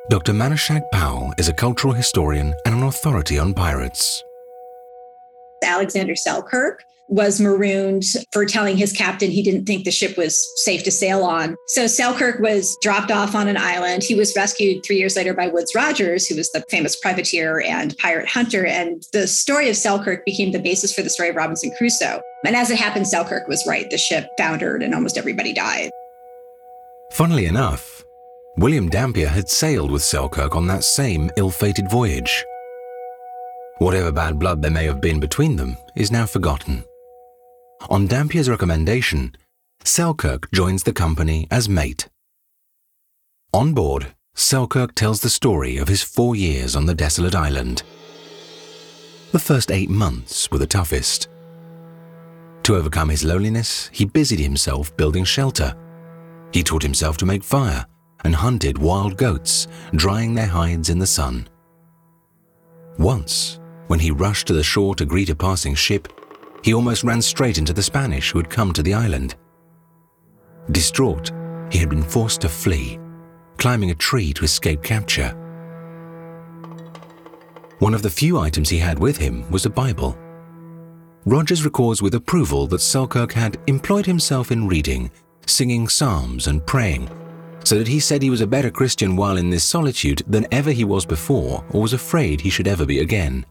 Dr. 0.08 0.32
Manushag 0.32 0.82
Powell 0.92 1.32
is 1.36 1.48
a 1.48 1.52
cultural 1.52 1.92
historian 1.92 2.54
and 2.64 2.76
an 2.76 2.82
authority 2.84 3.40
on 3.40 3.54
pirates. 3.54 4.22
Alexander 5.62 6.14
Selkirk 6.16 6.84
was 7.08 7.40
marooned 7.40 8.04
for 8.32 8.44
telling 8.44 8.76
his 8.76 8.92
captain 8.92 9.30
he 9.30 9.42
didn't 9.42 9.64
think 9.64 9.84
the 9.84 9.90
ship 9.90 10.16
was 10.16 10.44
safe 10.64 10.82
to 10.84 10.90
sail 10.90 11.22
on. 11.22 11.56
So 11.68 11.86
Selkirk 11.86 12.40
was 12.40 12.76
dropped 12.82 13.10
off 13.10 13.34
on 13.34 13.48
an 13.48 13.56
island. 13.56 14.02
He 14.02 14.14
was 14.14 14.34
rescued 14.34 14.84
three 14.84 14.96
years 14.96 15.16
later 15.16 15.32
by 15.32 15.46
Woodes 15.46 15.74
Rogers, 15.74 16.26
who 16.26 16.36
was 16.36 16.50
the 16.50 16.64
famous 16.68 16.96
privateer 16.96 17.60
and 17.60 17.96
pirate 17.98 18.28
hunter. 18.28 18.66
And 18.66 19.04
the 19.12 19.26
story 19.26 19.68
of 19.68 19.76
Selkirk 19.76 20.24
became 20.24 20.52
the 20.52 20.58
basis 20.58 20.92
for 20.92 21.02
the 21.02 21.10
story 21.10 21.28
of 21.28 21.36
Robinson 21.36 21.70
Crusoe. 21.76 22.20
And 22.44 22.56
as 22.56 22.70
it 22.70 22.78
happened, 22.78 23.06
Selkirk 23.06 23.46
was 23.46 23.64
right. 23.66 23.88
The 23.90 23.98
ship 23.98 24.28
foundered 24.36 24.82
and 24.82 24.94
almost 24.94 25.16
everybody 25.16 25.52
died. 25.52 25.90
Funnily 27.12 27.46
enough, 27.46 28.04
William 28.56 28.88
Dampier 28.88 29.28
had 29.28 29.48
sailed 29.48 29.90
with 29.90 30.02
Selkirk 30.02 30.56
on 30.56 30.66
that 30.66 30.82
same 30.82 31.30
ill 31.36 31.50
fated 31.50 31.88
voyage. 31.88 32.44
Whatever 33.78 34.10
bad 34.10 34.38
blood 34.38 34.62
there 34.62 34.70
may 34.70 34.84
have 34.86 35.02
been 35.02 35.20
between 35.20 35.56
them 35.56 35.76
is 35.94 36.10
now 36.10 36.24
forgotten. 36.24 36.82
On 37.90 38.06
Dampier's 38.06 38.48
recommendation, 38.48 39.36
Selkirk 39.84 40.50
joins 40.50 40.82
the 40.82 40.94
company 40.94 41.46
as 41.50 41.68
mate. 41.68 42.08
On 43.52 43.74
board, 43.74 44.14
Selkirk 44.34 44.94
tells 44.94 45.20
the 45.20 45.28
story 45.28 45.76
of 45.76 45.88
his 45.88 46.02
four 46.02 46.34
years 46.34 46.74
on 46.74 46.86
the 46.86 46.94
desolate 46.94 47.34
island. 47.34 47.82
The 49.32 49.38
first 49.38 49.70
eight 49.70 49.90
months 49.90 50.50
were 50.50 50.58
the 50.58 50.66
toughest. 50.66 51.28
To 52.62 52.76
overcome 52.76 53.10
his 53.10 53.24
loneliness, 53.24 53.90
he 53.92 54.06
busied 54.06 54.40
himself 54.40 54.96
building 54.96 55.24
shelter. 55.24 55.76
He 56.52 56.62
taught 56.62 56.82
himself 56.82 57.18
to 57.18 57.26
make 57.26 57.44
fire 57.44 57.84
and 58.24 58.34
hunted 58.34 58.78
wild 58.78 59.18
goats, 59.18 59.68
drying 59.94 60.34
their 60.34 60.46
hides 60.46 60.88
in 60.88 60.98
the 60.98 61.06
sun. 61.06 61.48
Once, 62.98 63.60
when 63.88 64.00
he 64.00 64.10
rushed 64.10 64.46
to 64.46 64.52
the 64.52 64.62
shore 64.62 64.94
to 64.94 65.04
greet 65.04 65.30
a 65.30 65.34
passing 65.34 65.74
ship, 65.74 66.08
he 66.62 66.74
almost 66.74 67.04
ran 67.04 67.22
straight 67.22 67.58
into 67.58 67.72
the 67.72 67.82
Spanish 67.82 68.30
who 68.30 68.38
had 68.38 68.50
come 68.50 68.72
to 68.72 68.82
the 68.82 68.94
island. 68.94 69.36
Distraught, 70.70 71.30
he 71.70 71.78
had 71.78 71.88
been 71.88 72.02
forced 72.02 72.40
to 72.40 72.48
flee, 72.48 72.98
climbing 73.58 73.90
a 73.90 73.94
tree 73.94 74.32
to 74.32 74.44
escape 74.44 74.82
capture. 74.82 75.30
One 77.78 77.94
of 77.94 78.02
the 78.02 78.10
few 78.10 78.38
items 78.38 78.68
he 78.68 78.78
had 78.78 78.98
with 78.98 79.16
him 79.16 79.48
was 79.50 79.66
a 79.66 79.70
Bible. 79.70 80.18
Rogers 81.24 81.64
records 81.64 82.02
with 82.02 82.14
approval 82.14 82.66
that 82.68 82.80
Selkirk 82.80 83.32
had 83.32 83.58
employed 83.66 84.06
himself 84.06 84.50
in 84.50 84.66
reading, 84.66 85.10
singing 85.46 85.88
psalms, 85.88 86.46
and 86.46 86.64
praying, 86.66 87.10
so 87.64 87.76
that 87.76 87.88
he 87.88 88.00
said 88.00 88.22
he 88.22 88.30
was 88.30 88.40
a 88.40 88.46
better 88.46 88.70
Christian 88.70 89.16
while 89.16 89.36
in 89.36 89.50
this 89.50 89.64
solitude 89.64 90.22
than 90.26 90.46
ever 90.52 90.70
he 90.70 90.84
was 90.84 91.04
before 91.04 91.64
or 91.70 91.82
was 91.82 91.92
afraid 91.92 92.40
he 92.40 92.50
should 92.50 92.68
ever 92.68 92.86
be 92.86 93.00
again. 93.00 93.44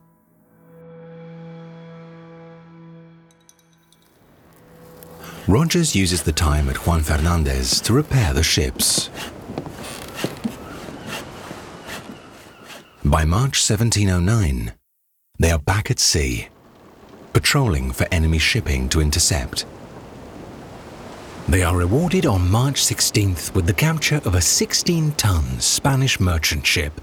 Rogers 5.48 5.96
uses 5.96 6.24
the 6.24 6.32
time 6.32 6.70
at 6.70 6.88
Juan 6.88 7.02
Fernandez 7.02 7.80
to 7.82 7.94
repair 7.94 8.34
the 8.34 8.42
ships. 8.42 9.12
By 13.04 13.26
March 13.26 13.62
1709, 13.62 14.74
they 15.38 15.52
are 15.52 15.60
back 15.60 15.92
at 15.92 16.00
sea, 16.00 16.48
patrolling 17.32 17.92
for 17.92 18.08
enemy 18.12 18.40
shipping 18.40 18.90
to 18.90 19.02
intercept. 19.02 19.68
They 21.48 21.62
are 21.62 21.78
rewarded 21.78 22.26
on 22.26 22.50
March 22.50 22.82
16th 22.82 23.54
with 23.54 23.68
the 23.68 23.74
capture 23.74 24.22
of 24.26 24.34
a 24.34 24.42
16 24.42 25.12
ton 25.12 25.60
Spanish 25.60 26.20
merchant 26.20 26.66
ship. 26.66 27.00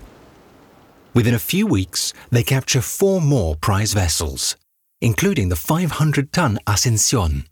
Within 1.15 1.35
a 1.35 1.39
few 1.39 1.65
weeks, 1.65 2.13
they 2.31 2.43
capture 2.43 2.81
four 2.81 3.21
more 3.21 3.55
prize 3.55 3.93
vessels, 3.93 4.57
including 5.01 5.49
the 5.49 5.55
500 5.55 6.33
ton 6.33 6.59
Ascension. 6.67 7.45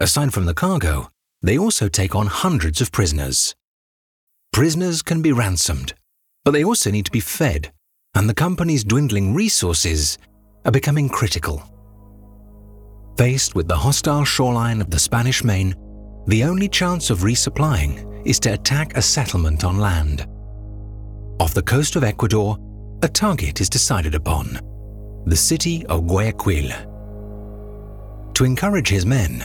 Aside 0.00 0.32
from 0.32 0.46
the 0.46 0.54
cargo, 0.54 1.10
they 1.42 1.58
also 1.58 1.88
take 1.88 2.14
on 2.14 2.28
hundreds 2.28 2.80
of 2.80 2.92
prisoners. 2.92 3.56
Prisoners 4.52 5.02
can 5.02 5.22
be 5.22 5.32
ransomed, 5.32 5.92
but 6.44 6.52
they 6.52 6.62
also 6.62 6.90
need 6.90 7.04
to 7.06 7.10
be 7.10 7.20
fed, 7.20 7.72
and 8.14 8.28
the 8.28 8.34
company's 8.34 8.84
dwindling 8.84 9.34
resources 9.34 10.16
are 10.64 10.70
becoming 10.70 11.08
critical. 11.08 11.62
Faced 13.16 13.56
with 13.56 13.66
the 13.66 13.76
hostile 13.76 14.24
shoreline 14.24 14.80
of 14.80 14.90
the 14.90 14.98
Spanish 15.00 15.42
Main, 15.42 15.74
the 16.28 16.44
only 16.44 16.68
chance 16.68 17.10
of 17.10 17.20
resupplying 17.20 18.24
is 18.24 18.38
to 18.40 18.52
attack 18.52 18.96
a 18.96 19.02
settlement 19.02 19.64
on 19.64 19.78
land. 19.78 20.26
Off 21.40 21.54
the 21.54 21.62
coast 21.62 21.96
of 21.96 22.04
Ecuador, 22.04 22.56
a 23.02 23.08
target 23.08 23.60
is 23.60 23.68
decided 23.68 24.14
upon 24.14 24.60
the 25.26 25.36
city 25.36 25.84
of 25.86 26.06
Guayaquil. 26.06 26.70
To 28.34 28.44
encourage 28.44 28.88
his 28.88 29.04
men, 29.04 29.44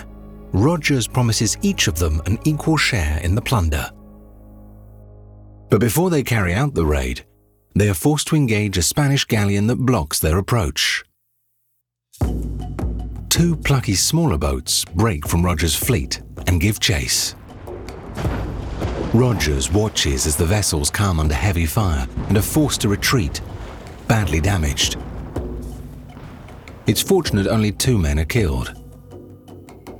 Rogers 0.53 1.07
promises 1.07 1.57
each 1.63 1.87
of 1.87 1.97
them 1.97 2.21
an 2.27 2.37
equal 2.45 2.77
share 2.77 3.19
in 3.23 3.33
the 3.33 3.41
plunder. 3.41 3.89
But 5.69 5.79
before 5.79 6.11
they 6.11 6.21
carry 6.21 6.53
out 6.53 6.75
the 6.75 6.85
raid, 6.85 7.25
they 7.73 7.89
are 7.89 7.95
forced 7.95 8.27
to 8.27 8.35
engage 8.35 8.77
a 8.77 8.83
Spanish 8.83 9.25
galleon 9.25 9.65
that 9.65 9.77
blocks 9.77 10.19
their 10.19 10.37
approach. 10.37 11.03
Two 13.29 13.55
plucky 13.55 13.95
smaller 13.95 14.37
boats 14.37 14.85
break 14.85 15.27
from 15.27 15.43
Rogers' 15.43 15.75
fleet 15.75 16.21
and 16.45 16.61
give 16.61 16.79
chase. 16.79 17.33
Rogers 19.11 19.71
watches 19.71 20.27
as 20.27 20.35
the 20.35 20.45
vessels 20.45 20.91
come 20.91 21.19
under 21.19 21.33
heavy 21.33 21.65
fire 21.65 22.07
and 22.27 22.37
are 22.37 22.43
forced 22.43 22.81
to 22.81 22.89
retreat, 22.89 23.41
badly 24.07 24.39
damaged. 24.39 24.97
It's 26.85 27.01
fortunate 27.01 27.47
only 27.47 27.71
two 27.71 27.97
men 27.97 28.19
are 28.19 28.25
killed. 28.25 28.82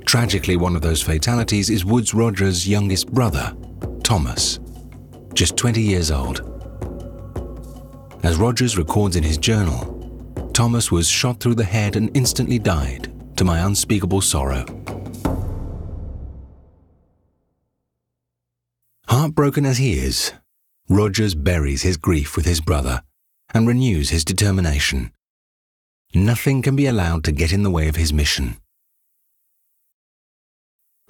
Tragically, 0.06 0.56
one 0.56 0.76
of 0.76 0.82
those 0.82 1.02
fatalities 1.02 1.70
is 1.70 1.84
Woodes 1.84 2.14
Rogers' 2.14 2.68
youngest 2.68 3.12
brother, 3.12 3.56
Thomas, 4.02 4.60
just 5.32 5.56
20 5.56 5.80
years 5.80 6.10
old. 6.10 6.40
As 8.22 8.36
Rogers 8.36 8.78
records 8.78 9.16
in 9.16 9.22
his 9.22 9.38
journal, 9.38 9.90
Thomas 10.54 10.92
was 10.92 11.08
shot 11.08 11.40
through 11.40 11.56
the 11.56 11.64
head 11.64 11.96
and 11.96 12.16
instantly 12.16 12.58
died, 12.58 13.12
to 13.36 13.44
my 13.44 13.58
unspeakable 13.60 14.20
sorrow. 14.20 14.64
Heartbroken 19.08 19.66
as 19.66 19.78
he 19.78 19.94
is, 19.94 20.32
Rogers 20.88 21.34
buries 21.34 21.82
his 21.82 21.96
grief 21.96 22.36
with 22.36 22.46
his 22.46 22.60
brother 22.60 23.02
and 23.52 23.66
renews 23.66 24.10
his 24.10 24.24
determination. 24.24 25.12
Nothing 26.14 26.62
can 26.62 26.76
be 26.76 26.86
allowed 26.86 27.24
to 27.24 27.32
get 27.32 27.52
in 27.52 27.62
the 27.62 27.70
way 27.70 27.88
of 27.88 27.96
his 27.96 28.12
mission. 28.12 28.56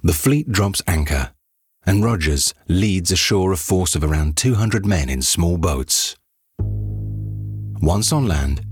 The 0.05 0.13
fleet 0.13 0.51
drops 0.51 0.83
anchor, 0.85 1.31
and 1.87 2.03
Rogers 2.03 2.53
leads 2.67 3.11
ashore 3.11 3.51
a 3.51 3.57
force 3.57 3.95
of 3.95 4.03
around 4.03 4.37
200 4.37 4.85
men 4.85 5.09
in 5.09 5.23
small 5.23 5.57
boats. 5.57 6.15
Once 7.81 8.13
on 8.13 8.27
land, 8.27 8.63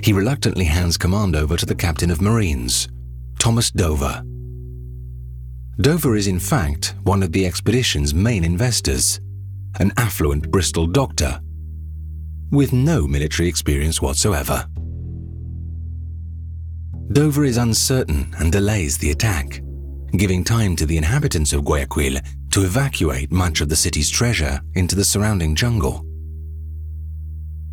he 0.00 0.12
reluctantly 0.12 0.66
hands 0.66 0.96
command 0.96 1.34
over 1.34 1.56
to 1.56 1.66
the 1.66 1.74
captain 1.74 2.08
of 2.08 2.22
Marines, 2.22 2.86
Thomas 3.40 3.72
Dover. 3.72 4.22
Dover 5.80 6.14
is 6.14 6.28
in 6.28 6.38
fact 6.38 6.94
one 7.02 7.24
of 7.24 7.32
the 7.32 7.44
expedition's 7.44 8.14
main 8.14 8.44
investors, 8.44 9.18
an 9.80 9.92
affluent 9.96 10.52
Bristol 10.52 10.86
doctor, 10.86 11.40
with 12.52 12.72
no 12.72 13.08
military 13.08 13.48
experience 13.48 14.00
whatsoever. 14.00 14.68
Dover 17.10 17.44
is 17.44 17.56
uncertain 17.56 18.32
and 18.38 18.52
delays 18.52 18.98
the 18.98 19.10
attack 19.10 19.62
giving 20.12 20.44
time 20.44 20.76
to 20.76 20.86
the 20.86 20.96
inhabitants 20.96 21.52
of 21.52 21.64
Guayaquil 21.64 22.18
to 22.50 22.64
evacuate 22.64 23.30
much 23.30 23.60
of 23.60 23.68
the 23.68 23.76
city's 23.76 24.10
treasure 24.10 24.60
into 24.74 24.94
the 24.94 25.04
surrounding 25.04 25.54
jungle. 25.54 26.04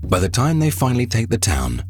By 0.08 0.20
the 0.20 0.30
time 0.30 0.60
they 0.60 0.70
finally 0.70 1.06
take 1.06 1.30
the 1.30 1.38
town, 1.38 1.84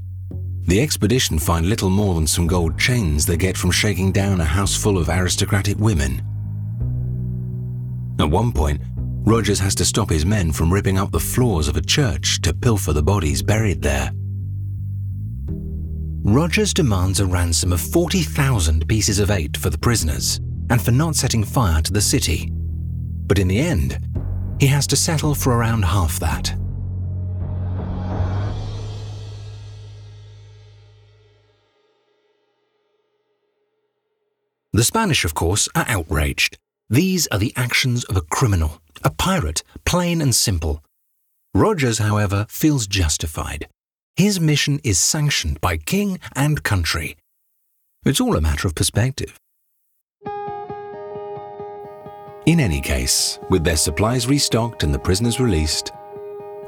the 0.67 0.81
expedition 0.81 1.39
find 1.39 1.67
little 1.67 1.89
more 1.89 2.15
than 2.15 2.27
some 2.27 2.47
gold 2.47 2.79
chains 2.79 3.25
they 3.25 3.37
get 3.37 3.57
from 3.57 3.71
shaking 3.71 4.11
down 4.11 4.39
a 4.39 4.45
house 4.45 4.75
full 4.75 4.97
of 4.97 5.09
aristocratic 5.09 5.77
women. 5.77 6.21
At 8.19 8.29
one 8.29 8.51
point, 8.51 8.81
Rogers 9.25 9.59
has 9.59 9.75
to 9.75 9.85
stop 9.85 10.09
his 10.09 10.25
men 10.25 10.51
from 10.51 10.71
ripping 10.71 10.97
up 10.97 11.11
the 11.11 11.19
floors 11.19 11.67
of 11.67 11.77
a 11.77 11.81
church 11.81 12.41
to 12.41 12.53
pilfer 12.53 12.93
the 12.93 13.01
bodies 13.01 13.41
buried 13.41 13.81
there. 13.81 14.11
Rogers 16.25 16.73
demands 16.73 17.19
a 17.19 17.25
ransom 17.25 17.73
of 17.73 17.81
40,000 17.81 18.87
pieces 18.87 19.19
of 19.19 19.29
eight 19.29 19.57
for 19.57 19.69
the 19.69 19.77
prisoners 19.77 20.39
and 20.69 20.81
for 20.81 20.91
not 20.91 21.17
setting 21.17 21.43
fire 21.43 21.81
to 21.81 21.91
the 21.91 21.99
city. 21.99 22.49
But 23.27 23.39
in 23.39 23.49
the 23.49 23.59
end, 23.59 23.99
he 24.57 24.67
has 24.67 24.87
to 24.87 24.95
settle 24.95 25.35
for 25.35 25.51
around 25.51 25.83
half 25.83 26.21
that. 26.21 26.55
The 34.71 34.85
Spanish, 34.85 35.25
of 35.25 35.33
course, 35.33 35.67
are 35.75 35.85
outraged. 35.89 36.57
These 36.89 37.27
are 37.27 37.37
the 37.37 37.51
actions 37.57 38.05
of 38.05 38.15
a 38.15 38.21
criminal, 38.21 38.81
a 39.03 39.09
pirate, 39.09 39.61
plain 39.83 40.21
and 40.21 40.33
simple. 40.33 40.81
Rogers, 41.53 41.97
however, 41.97 42.45
feels 42.47 42.87
justified. 42.87 43.67
His 44.15 44.39
mission 44.39 44.79
is 44.83 44.99
sanctioned 44.99 45.59
by 45.59 45.77
king 45.77 46.19
and 46.35 46.61
country. 46.61 47.17
It's 48.05 48.21
all 48.21 48.35
a 48.35 48.41
matter 48.41 48.67
of 48.67 48.75
perspective. 48.75 49.39
In 52.45 52.59
any 52.59 52.79
case, 52.79 53.39
with 53.49 53.63
their 53.63 53.77
supplies 53.77 54.27
restocked 54.27 54.83
and 54.83 54.93
the 54.93 54.99
prisoners 54.99 55.39
released, 55.39 55.93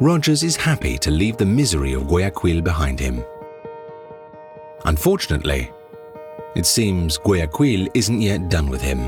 Rogers 0.01 0.41
is 0.41 0.55
happy 0.55 0.97
to 0.97 1.11
leave 1.11 1.37
the 1.37 1.45
misery 1.45 1.93
of 1.93 2.07
Guayaquil 2.07 2.61
behind 2.63 2.99
him. 2.99 3.23
Unfortunately, 4.85 5.71
it 6.55 6.65
seems 6.65 7.19
Guayaquil 7.19 7.87
isn't 7.93 8.21
yet 8.21 8.49
done 8.49 8.69
with 8.69 8.81
him. 8.81 9.07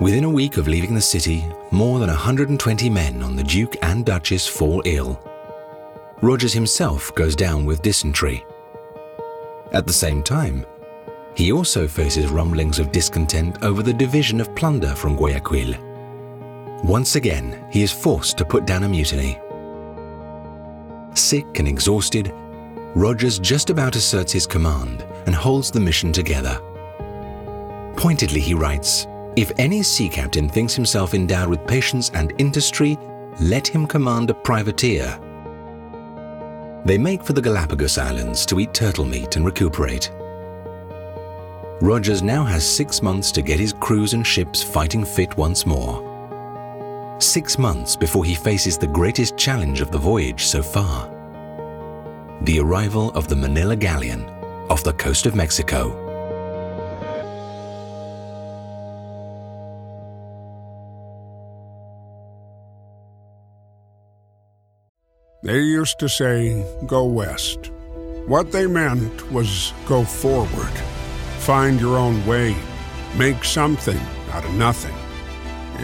Within 0.00 0.24
a 0.24 0.30
week 0.30 0.56
of 0.56 0.68
leaving 0.68 0.94
the 0.94 1.00
city, 1.00 1.44
more 1.72 1.98
than 1.98 2.08
120 2.08 2.90
men 2.90 3.22
on 3.24 3.34
the 3.34 3.42
Duke 3.42 3.76
and 3.82 4.06
Duchess 4.06 4.46
fall 4.46 4.82
ill. 4.84 5.20
Rogers 6.22 6.52
himself 6.52 7.12
goes 7.16 7.34
down 7.34 7.64
with 7.64 7.82
dysentery. 7.82 8.46
At 9.72 9.88
the 9.88 9.92
same 9.92 10.22
time, 10.22 10.64
he 11.34 11.50
also 11.50 11.88
faces 11.88 12.30
rumblings 12.30 12.78
of 12.78 12.92
discontent 12.92 13.60
over 13.64 13.82
the 13.82 13.92
division 13.92 14.40
of 14.40 14.54
plunder 14.54 14.94
from 14.94 15.16
Guayaquil. 15.16 15.74
Once 16.84 17.16
again, 17.16 17.66
he 17.72 17.82
is 17.82 17.90
forced 17.90 18.38
to 18.38 18.44
put 18.44 18.66
down 18.66 18.84
a 18.84 18.88
mutiny. 18.88 19.40
Sick 21.14 21.58
and 21.58 21.66
exhausted, 21.66 22.32
Rogers 22.94 23.40
just 23.40 23.70
about 23.70 23.96
asserts 23.96 24.32
his 24.32 24.46
command 24.46 25.04
and 25.26 25.34
holds 25.34 25.72
the 25.72 25.80
mission 25.80 26.12
together. 26.12 26.60
Pointedly, 27.96 28.40
he 28.40 28.54
writes 28.54 29.08
If 29.34 29.50
any 29.58 29.82
sea 29.82 30.08
captain 30.08 30.48
thinks 30.48 30.74
himself 30.74 31.14
endowed 31.14 31.48
with 31.48 31.66
patience 31.66 32.12
and 32.14 32.32
industry, 32.38 32.96
let 33.40 33.66
him 33.66 33.88
command 33.88 34.30
a 34.30 34.34
privateer 34.34 35.18
they 36.84 36.98
make 36.98 37.22
for 37.22 37.32
the 37.32 37.42
Galapagos 37.42 37.98
Islands 37.98 38.44
to 38.46 38.60
eat 38.60 38.74
turtle 38.74 39.04
meat 39.04 39.36
and 39.36 39.44
recuperate. 39.44 40.10
Rogers 41.80 42.22
now 42.22 42.44
has 42.44 42.64
six 42.64 43.02
months 43.02 43.32
to 43.32 43.42
get 43.42 43.58
his 43.58 43.72
crews 43.72 44.14
and 44.14 44.26
ships 44.26 44.62
fighting 44.62 45.04
fit 45.04 45.36
once 45.36 45.66
more. 45.66 46.10
Six 47.18 47.58
months 47.58 47.96
before 47.96 48.24
he 48.24 48.34
faces 48.34 48.78
the 48.78 48.86
greatest 48.86 49.36
challenge 49.36 49.80
of 49.80 49.90
the 49.90 49.98
voyage 49.98 50.44
so 50.44 50.62
far 50.62 51.12
the 52.44 52.58
arrival 52.58 53.10
of 53.10 53.28
the 53.28 53.36
Manila 53.36 53.76
Galleon 53.76 54.28
off 54.68 54.82
the 54.82 54.92
coast 54.94 55.26
of 55.26 55.36
Mexico. 55.36 56.01
They 65.44 65.58
used 65.58 65.98
to 65.98 66.08
say, 66.08 66.64
go 66.86 67.04
west. 67.04 67.72
What 68.26 68.52
they 68.52 68.68
meant 68.68 69.32
was 69.32 69.72
go 69.86 70.04
forward. 70.04 70.72
Find 71.40 71.80
your 71.80 71.98
own 71.98 72.24
way. 72.26 72.54
Make 73.16 73.42
something 73.42 73.98
out 74.30 74.44
of 74.44 74.54
nothing. 74.54 74.94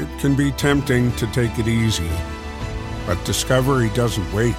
It 0.01 0.09
can 0.21 0.37
be 0.37 0.53
tempting 0.53 1.11
to 1.17 1.27
take 1.33 1.59
it 1.59 1.67
easy, 1.67 2.09
but 3.05 3.25
discovery 3.25 3.91
doesn't 3.95 4.33
wait. 4.33 4.55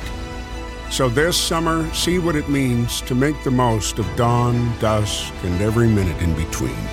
So 0.91 1.07
this 1.07 1.37
summer, 1.37 1.89
see 1.93 2.19
what 2.19 2.35
it 2.35 2.49
means 2.49 2.99
to 3.01 3.15
make 3.15 3.41
the 3.45 3.51
most 3.51 3.99
of 3.99 4.15
dawn, 4.17 4.77
dusk, 4.79 5.33
and 5.43 5.61
every 5.61 5.87
minute 5.87 6.21
in 6.21 6.35
between. 6.35 6.83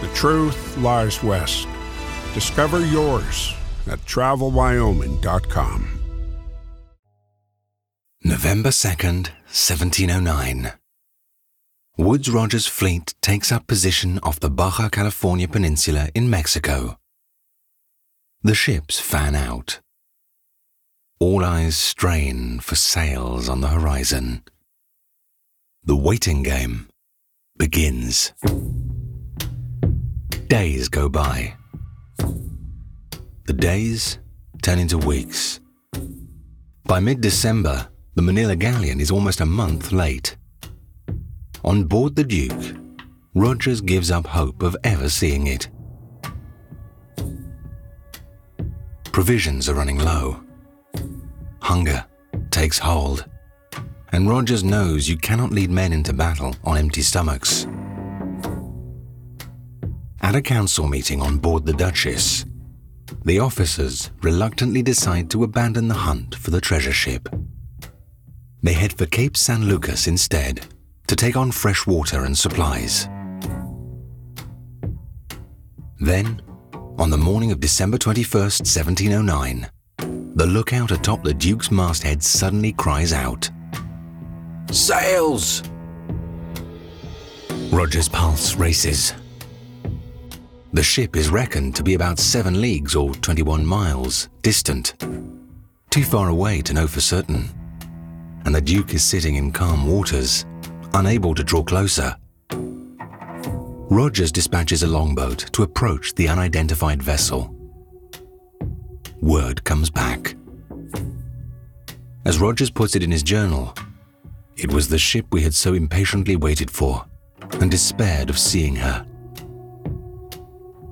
The 0.00 0.08
truth 0.14 0.78
lies 0.78 1.22
west. 1.22 1.68
Discover 2.32 2.86
yours 2.86 3.52
at 3.86 3.98
travelwyoming.com. 4.06 6.03
November 8.26 8.70
2nd, 8.70 9.28
1709. 9.52 10.72
Woodes 11.98 12.30
Rogers' 12.30 12.66
fleet 12.66 13.12
takes 13.20 13.52
up 13.52 13.66
position 13.66 14.18
off 14.22 14.40
the 14.40 14.48
Baja 14.48 14.88
California 14.88 15.46
Peninsula 15.46 16.08
in 16.14 16.30
Mexico. 16.30 16.98
The 18.42 18.54
ships 18.54 18.98
fan 18.98 19.34
out. 19.34 19.80
All 21.20 21.44
eyes 21.44 21.76
strain 21.76 22.60
for 22.60 22.76
sails 22.76 23.50
on 23.50 23.60
the 23.60 23.68
horizon. 23.68 24.42
The 25.84 25.96
waiting 25.96 26.42
game 26.42 26.88
begins. 27.58 28.32
Days 30.48 30.88
go 30.88 31.10
by. 31.10 31.56
The 33.46 33.52
days 33.52 34.18
turn 34.62 34.78
into 34.78 34.96
weeks. 34.96 35.60
By 36.86 37.00
mid 37.00 37.20
December, 37.20 37.88
the 38.14 38.22
Manila 38.22 38.54
Galleon 38.54 39.00
is 39.00 39.10
almost 39.10 39.40
a 39.40 39.46
month 39.46 39.90
late. 39.90 40.36
On 41.64 41.84
board 41.84 42.14
the 42.14 42.24
Duke, 42.24 42.76
Rogers 43.34 43.80
gives 43.80 44.10
up 44.10 44.26
hope 44.26 44.62
of 44.62 44.76
ever 44.84 45.08
seeing 45.08 45.48
it. 45.48 45.68
Provisions 49.06 49.68
are 49.68 49.74
running 49.74 49.98
low. 49.98 50.40
Hunger 51.60 52.04
takes 52.50 52.78
hold. 52.78 53.24
And 54.12 54.28
Rogers 54.28 54.62
knows 54.62 55.08
you 55.08 55.16
cannot 55.16 55.50
lead 55.50 55.70
men 55.70 55.92
into 55.92 56.12
battle 56.12 56.54
on 56.62 56.76
empty 56.76 57.02
stomachs. 57.02 57.66
At 60.20 60.36
a 60.36 60.42
council 60.42 60.86
meeting 60.86 61.20
on 61.20 61.38
board 61.38 61.66
the 61.66 61.72
Duchess, 61.72 62.44
the 63.24 63.40
officers 63.40 64.12
reluctantly 64.22 64.82
decide 64.82 65.30
to 65.30 65.42
abandon 65.42 65.88
the 65.88 65.94
hunt 65.94 66.36
for 66.36 66.50
the 66.50 66.60
treasure 66.60 66.92
ship. 66.92 67.28
They 68.64 68.72
head 68.72 68.94
for 68.94 69.04
Cape 69.04 69.36
San 69.36 69.66
Lucas 69.66 70.06
instead 70.06 70.64
to 71.06 71.14
take 71.14 71.36
on 71.36 71.52
fresh 71.52 71.86
water 71.86 72.24
and 72.24 72.36
supplies. 72.36 73.10
Then, 76.00 76.40
on 76.96 77.10
the 77.10 77.18
morning 77.18 77.52
of 77.52 77.60
December 77.60 77.98
21st, 77.98 78.60
1709, 78.64 79.68
the 80.34 80.46
lookout 80.46 80.92
atop 80.92 81.22
the 81.22 81.34
Duke's 81.34 81.70
masthead 81.70 82.22
suddenly 82.22 82.72
cries 82.72 83.12
out, 83.12 83.50
Sails! 84.72 85.62
Roger's 87.70 88.08
pulse 88.08 88.56
races. 88.56 89.12
The 90.72 90.82
ship 90.82 91.16
is 91.16 91.28
reckoned 91.28 91.76
to 91.76 91.82
be 91.82 91.92
about 91.92 92.18
seven 92.18 92.62
leagues 92.62 92.96
or 92.96 93.14
21 93.16 93.66
miles 93.66 94.30
distant, 94.40 94.94
too 95.90 96.02
far 96.02 96.30
away 96.30 96.62
to 96.62 96.72
know 96.72 96.86
for 96.86 97.02
certain. 97.02 97.50
And 98.44 98.54
the 98.54 98.60
Duke 98.60 98.94
is 98.94 99.02
sitting 99.02 99.36
in 99.36 99.52
calm 99.52 99.86
waters, 99.86 100.44
unable 100.92 101.34
to 101.34 101.42
draw 101.42 101.62
closer. 101.62 102.16
Rogers 103.90 104.32
dispatches 104.32 104.82
a 104.82 104.86
longboat 104.86 105.50
to 105.52 105.62
approach 105.62 106.14
the 106.14 106.28
unidentified 106.28 107.02
vessel. 107.02 107.54
Word 109.20 109.64
comes 109.64 109.88
back. 109.88 110.36
As 112.24 112.38
Rogers 112.38 112.70
puts 112.70 112.96
it 112.96 113.02
in 113.02 113.10
his 113.10 113.22
journal, 113.22 113.74
it 114.56 114.72
was 114.72 114.88
the 114.88 114.98
ship 114.98 115.26
we 115.30 115.42
had 115.42 115.54
so 115.54 115.74
impatiently 115.74 116.36
waited 116.36 116.70
for 116.70 117.04
and 117.60 117.70
despaired 117.70 118.30
of 118.30 118.38
seeing 118.38 118.76
her. 118.76 119.06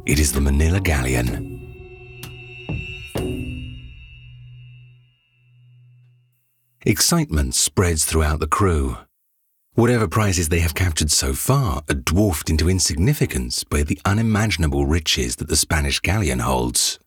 It 0.06 0.18
is 0.18 0.32
the 0.32 0.40
Manila 0.40 0.80
Galleon. 0.80 1.51
Excitement 6.84 7.54
spreads 7.54 8.04
throughout 8.04 8.40
the 8.40 8.48
crew. 8.48 8.96
Whatever 9.74 10.08
prizes 10.08 10.48
they 10.48 10.58
have 10.58 10.74
captured 10.74 11.12
so 11.12 11.32
far 11.32 11.84
are 11.88 11.94
dwarfed 11.94 12.50
into 12.50 12.68
insignificance 12.68 13.62
by 13.62 13.84
the 13.84 14.00
unimaginable 14.04 14.84
riches 14.84 15.36
that 15.36 15.46
the 15.46 15.54
Spanish 15.54 16.00
galleon 16.00 16.40
holds. 16.40 16.98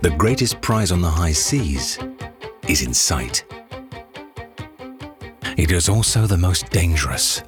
The 0.00 0.14
greatest 0.16 0.62
prize 0.62 0.90
on 0.90 1.02
the 1.02 1.10
high 1.10 1.32
seas 1.32 1.98
is 2.66 2.80
in 2.80 2.94
sight. 2.94 3.44
It 5.58 5.70
is 5.70 5.90
also 5.90 6.26
the 6.26 6.38
most 6.38 6.70
dangerous 6.70 7.42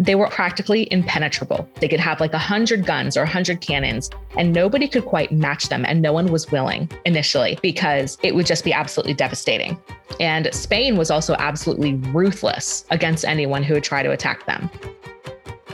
they 0.00 0.14
were 0.14 0.28
practically 0.28 0.88
impenetrable. 0.90 1.68
They 1.78 1.86
could 1.86 2.00
have 2.00 2.20
like 2.20 2.32
100 2.32 2.86
guns 2.86 3.18
or 3.18 3.20
100 3.20 3.60
cannons, 3.60 4.10
and 4.36 4.52
nobody 4.52 4.88
could 4.88 5.04
quite 5.04 5.30
match 5.30 5.68
them. 5.68 5.84
And 5.86 6.00
no 6.00 6.12
one 6.12 6.32
was 6.32 6.50
willing 6.50 6.90
initially 7.04 7.58
because 7.62 8.16
it 8.22 8.34
would 8.34 8.46
just 8.46 8.64
be 8.64 8.72
absolutely 8.72 9.12
devastating. 9.12 9.78
And 10.18 10.52
Spain 10.54 10.96
was 10.96 11.10
also 11.10 11.34
absolutely 11.34 11.94
ruthless 12.12 12.86
against 12.90 13.26
anyone 13.26 13.62
who 13.62 13.74
would 13.74 13.84
try 13.84 14.02
to 14.02 14.10
attack 14.10 14.46
them. 14.46 14.70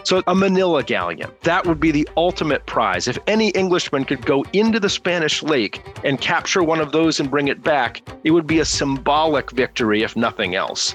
So, 0.03 0.23
a 0.29 0.35
Manila 0.35 0.85
galleon, 0.85 1.31
that 1.43 1.67
would 1.67 1.81
be 1.81 1.91
the 1.91 2.09
ultimate 2.17 2.65
prize. 2.67 3.09
If 3.09 3.19
any 3.27 3.49
Englishman 3.51 4.05
could 4.05 4.25
go 4.25 4.45
into 4.53 4.79
the 4.79 4.89
Spanish 4.89 5.43
lake 5.43 5.83
and 6.05 6.21
capture 6.21 6.63
one 6.63 6.81
of 6.81 6.93
those 6.93 7.19
and 7.19 7.29
bring 7.29 7.49
it 7.49 7.63
back, 7.63 8.03
it 8.23 8.31
would 8.31 8.47
be 8.47 8.61
a 8.61 8.65
symbolic 8.65 9.51
victory, 9.51 10.05
if 10.05 10.15
nothing 10.15 10.55
else. 10.55 10.95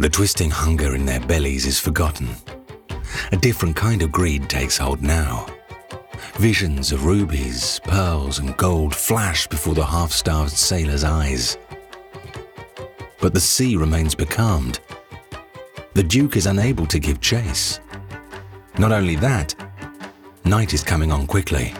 The 0.00 0.08
twisting 0.08 0.48
hunger 0.48 0.94
in 0.94 1.04
their 1.04 1.20
bellies 1.20 1.66
is 1.66 1.78
forgotten. 1.78 2.30
A 3.32 3.36
different 3.36 3.76
kind 3.76 4.00
of 4.00 4.10
greed 4.10 4.48
takes 4.48 4.78
hold 4.78 5.02
now. 5.02 5.44
Visions 6.36 6.90
of 6.90 7.04
rubies, 7.04 7.82
pearls, 7.84 8.38
and 8.38 8.56
gold 8.56 8.94
flash 8.94 9.46
before 9.46 9.74
the 9.74 9.84
half 9.84 10.10
starved 10.10 10.52
sailor's 10.52 11.04
eyes. 11.04 11.58
But 13.20 13.34
the 13.34 13.40
sea 13.40 13.76
remains 13.76 14.14
becalmed. 14.14 14.80
The 15.92 16.02
Duke 16.02 16.38
is 16.38 16.46
unable 16.46 16.86
to 16.86 16.98
give 16.98 17.20
chase. 17.20 17.78
Not 18.78 18.92
only 18.92 19.16
that, 19.16 19.54
night 20.46 20.72
is 20.72 20.82
coming 20.82 21.12
on 21.12 21.26
quickly. 21.26 21.74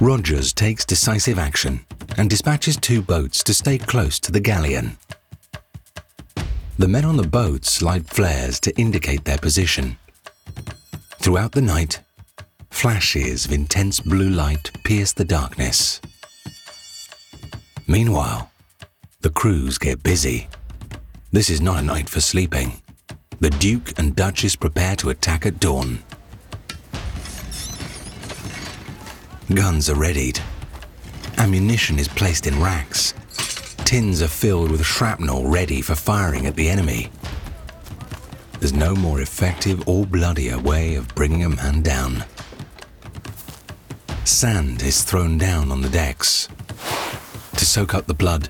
Rogers 0.00 0.52
takes 0.52 0.84
decisive 0.84 1.40
action 1.40 1.84
and 2.16 2.30
dispatches 2.30 2.76
two 2.76 3.02
boats 3.02 3.42
to 3.42 3.52
stay 3.52 3.76
close 3.76 4.20
to 4.20 4.30
the 4.30 4.38
galleon. 4.38 4.98
The 6.78 6.88
men 6.88 7.06
on 7.06 7.16
the 7.16 7.26
boats 7.26 7.80
light 7.80 8.06
flares 8.06 8.60
to 8.60 8.78
indicate 8.78 9.24
their 9.24 9.38
position. 9.38 9.96
Throughout 11.18 11.52
the 11.52 11.62
night, 11.62 12.00
flashes 12.70 13.46
of 13.46 13.52
intense 13.52 13.98
blue 13.98 14.28
light 14.28 14.70
pierce 14.84 15.14
the 15.14 15.24
darkness. 15.24 16.02
Meanwhile, 17.86 18.50
the 19.22 19.30
crews 19.30 19.78
get 19.78 20.02
busy. 20.02 20.48
This 21.32 21.48
is 21.48 21.62
not 21.62 21.78
a 21.78 21.86
night 21.86 22.10
for 22.10 22.20
sleeping. 22.20 22.82
The 23.40 23.50
Duke 23.50 23.98
and 23.98 24.14
Duchess 24.14 24.54
prepare 24.54 24.96
to 24.96 25.08
attack 25.08 25.46
at 25.46 25.58
dawn. 25.58 26.00
Guns 29.54 29.88
are 29.88 29.94
readied. 29.98 30.40
Ammunition 31.38 31.98
is 31.98 32.08
placed 32.08 32.46
in 32.46 32.60
racks 32.60 33.14
Tins 33.86 34.20
are 34.20 34.26
filled 34.26 34.72
with 34.72 34.84
shrapnel 34.84 35.46
ready 35.46 35.80
for 35.80 35.94
firing 35.94 36.44
at 36.46 36.56
the 36.56 36.68
enemy. 36.68 37.08
There's 38.58 38.72
no 38.72 38.96
more 38.96 39.20
effective 39.20 39.88
or 39.88 40.04
bloodier 40.04 40.58
way 40.58 40.96
of 40.96 41.14
bringing 41.14 41.44
a 41.44 41.50
man 41.50 41.82
down. 41.82 42.24
Sand 44.24 44.82
is 44.82 45.04
thrown 45.04 45.38
down 45.38 45.70
on 45.70 45.82
the 45.82 45.88
decks 45.88 46.48
to 47.56 47.64
soak 47.64 47.94
up 47.94 48.08
the 48.08 48.12
blood 48.12 48.48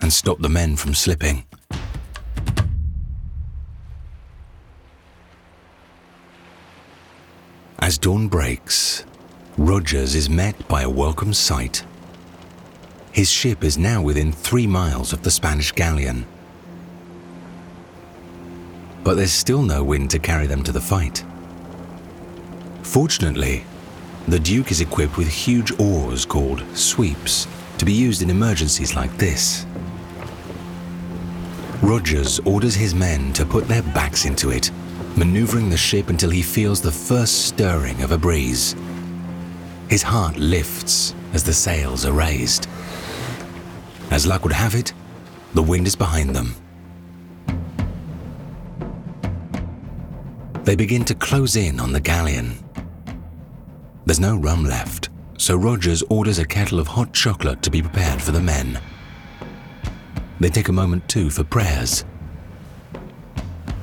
and 0.00 0.12
stop 0.12 0.38
the 0.38 0.48
men 0.48 0.76
from 0.76 0.94
slipping. 0.94 1.44
As 7.80 7.98
dawn 7.98 8.28
breaks, 8.28 9.04
Rogers 9.58 10.14
is 10.14 10.30
met 10.30 10.68
by 10.68 10.82
a 10.82 10.88
welcome 10.88 11.34
sight. 11.34 11.84
His 13.12 13.30
ship 13.30 13.62
is 13.62 13.76
now 13.76 14.00
within 14.00 14.32
three 14.32 14.66
miles 14.66 15.12
of 15.12 15.22
the 15.22 15.30
Spanish 15.30 15.70
galleon. 15.72 16.24
But 19.04 19.16
there's 19.16 19.32
still 19.32 19.62
no 19.62 19.84
wind 19.84 20.10
to 20.12 20.18
carry 20.18 20.46
them 20.46 20.62
to 20.64 20.72
the 20.72 20.80
fight. 20.80 21.22
Fortunately, 22.82 23.64
the 24.28 24.38
Duke 24.38 24.70
is 24.70 24.80
equipped 24.80 25.18
with 25.18 25.28
huge 25.28 25.78
oars 25.78 26.24
called 26.24 26.64
sweeps 26.74 27.46
to 27.76 27.84
be 27.84 27.92
used 27.92 28.22
in 28.22 28.30
emergencies 28.30 28.96
like 28.96 29.14
this. 29.18 29.66
Rogers 31.82 32.38
orders 32.46 32.74
his 32.74 32.94
men 32.94 33.34
to 33.34 33.44
put 33.44 33.68
their 33.68 33.82
backs 33.82 34.24
into 34.24 34.50
it, 34.50 34.70
maneuvering 35.16 35.68
the 35.68 35.76
ship 35.76 36.08
until 36.08 36.30
he 36.30 36.40
feels 36.40 36.80
the 36.80 36.90
first 36.90 37.46
stirring 37.46 38.00
of 38.02 38.12
a 38.12 38.18
breeze. 38.18 38.74
His 39.90 40.02
heart 40.02 40.38
lifts 40.38 41.14
as 41.34 41.44
the 41.44 41.52
sails 41.52 42.06
are 42.06 42.12
raised. 42.12 42.68
As 44.12 44.26
luck 44.26 44.42
would 44.42 44.52
have 44.52 44.74
it, 44.74 44.92
the 45.54 45.62
wind 45.62 45.86
is 45.86 45.96
behind 45.96 46.36
them. 46.36 46.54
They 50.64 50.76
begin 50.76 51.02
to 51.06 51.14
close 51.14 51.56
in 51.56 51.80
on 51.80 51.92
the 51.92 52.00
galleon. 52.00 52.58
There's 54.04 54.20
no 54.20 54.36
rum 54.36 54.66
left, 54.66 55.08
so 55.38 55.56
Rogers 55.56 56.02
orders 56.10 56.38
a 56.38 56.44
kettle 56.44 56.78
of 56.78 56.88
hot 56.88 57.14
chocolate 57.14 57.62
to 57.62 57.70
be 57.70 57.80
prepared 57.80 58.20
for 58.20 58.32
the 58.32 58.40
men. 58.40 58.78
They 60.40 60.50
take 60.50 60.68
a 60.68 60.72
moment 60.72 61.08
too 61.08 61.30
for 61.30 61.42
prayers. 61.42 62.04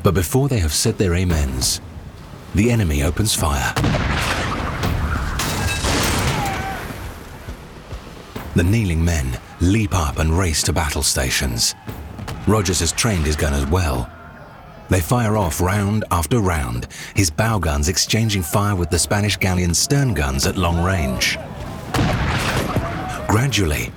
But 0.04 0.14
before 0.14 0.48
they 0.48 0.60
have 0.60 0.74
said 0.74 1.00
their 1.00 1.16
amens, 1.16 1.82
the 2.54 2.70
enemy 2.70 3.02
opens 3.02 3.34
fire. 3.34 3.74
The 8.54 8.64
kneeling 8.64 9.04
men 9.04 9.40
leap 9.62 9.94
up 9.94 10.20
and 10.20 10.38
race 10.38 10.64
to 10.64 10.74
battle 10.74 11.04
stations. 11.04 11.76
Rogers 12.48 12.80
has 12.80 12.92
trained 12.92 13.26
his 13.26 13.36
gunners 13.36 13.66
well. 13.68 14.10
They 14.90 15.02
fire 15.02 15.38
off 15.38 15.62
round 15.62 16.06
after 16.10 16.40
round, 16.40 16.88
his 17.16 17.30
bow 17.30 17.60
guns 17.60 17.90
exchanging 17.90 18.42
fire 18.42 18.76
with 18.76 18.90
the 18.90 18.98
Spanish 18.98 19.38
galleon's 19.38 19.78
stern 19.78 20.14
guns 20.14 20.48
at 20.48 20.58
long 20.58 20.84
range. 20.84 21.38
Gradually, 23.28 23.92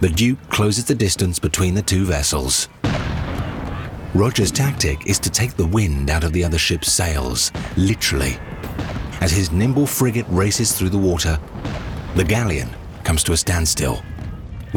the 0.00 0.08
Duke 0.08 0.38
closes 0.50 0.84
the 0.84 0.94
distance 0.94 1.38
between 1.38 1.74
the 1.74 1.82
two 1.82 2.04
vessels. 2.04 2.68
Roger's 4.14 4.52
tactic 4.52 5.06
is 5.06 5.18
to 5.18 5.30
take 5.30 5.56
the 5.56 5.66
wind 5.66 6.10
out 6.10 6.22
of 6.22 6.32
the 6.32 6.44
other 6.44 6.58
ship's 6.58 6.92
sails, 6.92 7.50
literally. 7.76 8.38
As 9.20 9.32
his 9.32 9.50
nimble 9.50 9.86
frigate 9.86 10.26
races 10.28 10.72
through 10.72 10.90
the 10.90 10.98
water, 10.98 11.40
the 12.14 12.24
galleon 12.24 12.68
comes 13.02 13.24
to 13.24 13.32
a 13.32 13.36
standstill. 13.36 14.02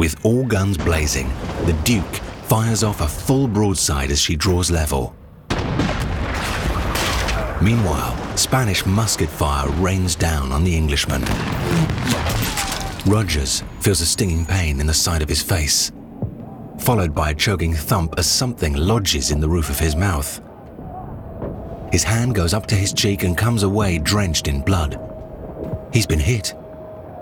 With 0.00 0.24
all 0.24 0.46
guns 0.46 0.78
blazing, 0.78 1.28
the 1.66 1.78
Duke 1.84 2.14
fires 2.48 2.82
off 2.82 3.02
a 3.02 3.06
full 3.06 3.46
broadside 3.46 4.10
as 4.10 4.18
she 4.18 4.34
draws 4.34 4.70
level. 4.70 5.14
Meanwhile, 7.60 8.16
Spanish 8.34 8.86
musket 8.86 9.28
fire 9.28 9.68
rains 9.72 10.14
down 10.14 10.52
on 10.52 10.64
the 10.64 10.74
Englishman. 10.74 11.20
Rogers 13.04 13.62
feels 13.80 14.00
a 14.00 14.06
stinging 14.06 14.46
pain 14.46 14.80
in 14.80 14.86
the 14.86 14.94
side 14.94 15.20
of 15.20 15.28
his 15.28 15.42
face, 15.42 15.92
followed 16.78 17.14
by 17.14 17.32
a 17.32 17.34
choking 17.34 17.74
thump 17.74 18.14
as 18.16 18.26
something 18.26 18.72
lodges 18.72 19.30
in 19.30 19.38
the 19.38 19.48
roof 19.50 19.68
of 19.68 19.78
his 19.78 19.94
mouth. 19.94 20.40
His 21.92 22.04
hand 22.04 22.34
goes 22.34 22.54
up 22.54 22.64
to 22.68 22.74
his 22.74 22.94
cheek 22.94 23.22
and 23.22 23.36
comes 23.36 23.64
away 23.64 23.98
drenched 23.98 24.48
in 24.48 24.62
blood. 24.62 24.98
He's 25.92 26.06
been 26.06 26.18
hit. 26.18 26.54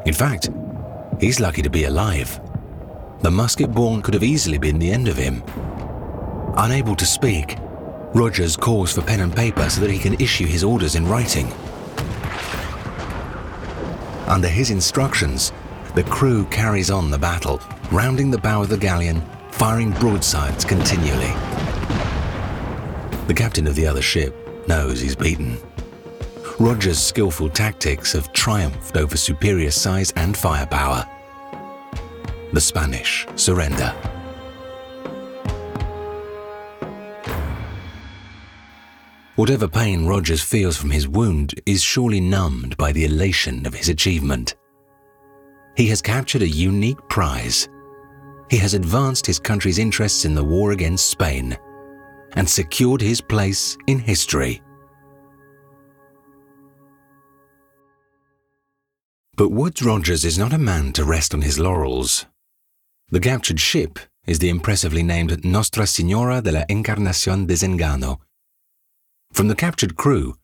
In 0.06 0.14
fact, 0.14 0.50
he's 1.18 1.40
lucky 1.40 1.62
to 1.62 1.70
be 1.70 1.82
alive. 1.86 2.40
The 3.20 3.30
musket 3.30 3.72
ball 3.72 4.00
could 4.00 4.14
have 4.14 4.22
easily 4.22 4.58
been 4.58 4.78
the 4.78 4.92
end 4.92 5.08
of 5.08 5.16
him. 5.16 5.42
Unable 6.56 6.94
to 6.94 7.04
speak, 7.04 7.56
Rogers 8.14 8.56
calls 8.56 8.92
for 8.92 9.02
pen 9.02 9.20
and 9.20 9.34
paper 9.34 9.68
so 9.68 9.80
that 9.80 9.90
he 9.90 9.98
can 9.98 10.14
issue 10.20 10.46
his 10.46 10.62
orders 10.62 10.94
in 10.94 11.06
writing. 11.06 11.52
Under 14.28 14.48
his 14.48 14.70
instructions, 14.70 15.52
the 15.94 16.04
crew 16.04 16.44
carries 16.46 16.90
on 16.90 17.10
the 17.10 17.18
battle, 17.18 17.60
rounding 17.90 18.30
the 18.30 18.38
bow 18.38 18.62
of 18.62 18.68
the 18.68 18.78
galleon, 18.78 19.20
firing 19.50 19.90
broadsides 19.92 20.64
continually. 20.64 21.32
The 23.26 23.34
captain 23.34 23.66
of 23.66 23.74
the 23.74 23.86
other 23.86 24.02
ship 24.02 24.34
knows 24.68 25.00
he's 25.00 25.16
beaten. 25.16 25.58
Rogers' 26.60 26.98
skillful 26.98 27.50
tactics 27.50 28.12
have 28.12 28.32
triumphed 28.32 28.96
over 28.96 29.16
superior 29.16 29.70
size 29.70 30.12
and 30.16 30.36
firepower. 30.36 31.04
The 32.51 32.61
Spanish 32.62 33.26
surrender. 33.36 33.94
Whatever 39.36 39.68
pain 39.68 40.07
Rogers 40.07 40.42
feels 40.42 40.74
from 40.74 40.90
his 40.90 41.07
wound 41.07 41.61
is 41.66 41.82
surely 41.82 42.20
numbed 42.20 42.78
by 42.78 42.92
the 42.92 43.05
elation 43.05 43.66
of 43.66 43.74
his 43.74 43.90
achievement. 43.90 44.57
He 45.76 45.88
has 45.88 46.01
captured 46.01 46.40
a 46.40 46.49
unique 46.49 46.99
prize. 47.11 47.68
He 48.51 48.57
has 48.57 48.72
advanced 48.72 49.26
his 49.26 49.38
country's 49.38 49.78
interests 49.78 50.24
in 50.24 50.34
the 50.34 50.42
war 50.42 50.72
against 50.72 51.11
Spain 51.11 51.57
and 52.32 52.49
secured 52.49 53.03
his 53.03 53.20
place 53.20 53.76
in 53.86 53.99
history. 53.99 54.62
But 59.36 59.51
Woodes 59.51 59.82
Rogers 59.82 60.24
is 60.24 60.38
not 60.38 60.55
a 60.55 60.59
man 60.59 60.94
to 60.94 61.05
rest 61.05 61.34
on 61.34 61.42
his 61.42 61.59
laurels. 61.59 62.24
The 63.11 63.20
captured 63.20 63.61
ship 63.61 63.98
is 64.26 64.38
the 64.38 64.50
impressively 64.50 65.02
named 65.02 65.44
Nostra 65.44 65.86
Signora 65.86 66.42
de 66.42 66.52
la 66.52 66.64
Encarnacion 66.68 67.46
Desengano, 67.46 68.18
from 69.32 69.48
the 69.48 69.54
captured 69.54 69.96
crew, 69.96 70.36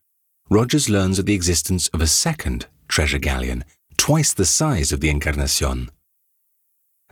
Rogers 0.51 0.89
learns 0.89 1.19
of 1.19 1.27
the 1.27 1.35
existence 1.35 1.89
of 1.89 2.01
a 2.01 2.07
second 2.07 2.67
treasure 2.87 3.19
galleon, 3.19 3.65
twice 3.97 4.33
the 4.35 4.45
size 4.45 4.93
of 4.93 5.01
the 5.01 5.09
Encarnacion. 5.09 5.91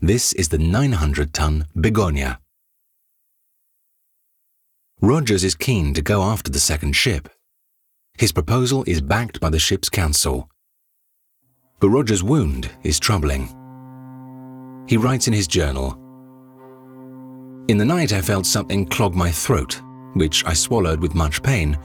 This 0.01 0.33
is 0.35 0.51
the 0.51 0.59
900 0.59 1.33
ton 1.33 1.67
Begonia. 1.75 2.41
Rogers 5.01 5.43
is 5.43 5.55
keen 5.55 5.95
to 5.95 6.03
go 6.03 6.23
after 6.23 6.51
the 6.51 6.61
second 6.61 6.95
ship. 6.95 7.29
His 8.19 8.33
proposal 8.33 8.85
is 8.87 9.01
backed 9.01 9.41
by 9.41 9.49
the 9.49 9.59
ship's 9.59 9.89
council. 9.89 10.49
But 11.81 11.89
Rogers' 11.89 12.23
wound 12.23 12.71
is 12.85 13.01
troubling. 13.01 13.62
He 14.87 14.97
writes 14.97 15.29
in 15.29 15.33
his 15.33 15.47
journal 15.47 15.99
In 17.69 17.79
the 17.79 17.85
night, 17.85 18.13
I 18.13 18.21
felt 18.21 18.47
something 18.47 18.87
clog 18.87 19.15
my 19.15 19.31
throat 19.31 19.81
which 20.15 20.45
I 20.45 20.53
swallowed 20.53 21.01
with 21.01 21.15
much 21.15 21.43
pain, 21.43 21.79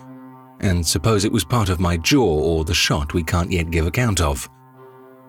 and 0.60 0.86
suppose 0.86 1.26
it 1.26 1.32
was 1.32 1.44
part 1.44 1.70
of 1.70 1.80
my 1.80 1.98
jaw 1.98 2.26
or 2.26 2.66
the 2.66 2.74
shot 2.74 3.14
we 3.14 3.24
can't 3.24 3.52
yet 3.52 3.72
give 3.72 3.88
account 3.88 4.22
of. 4.22 4.50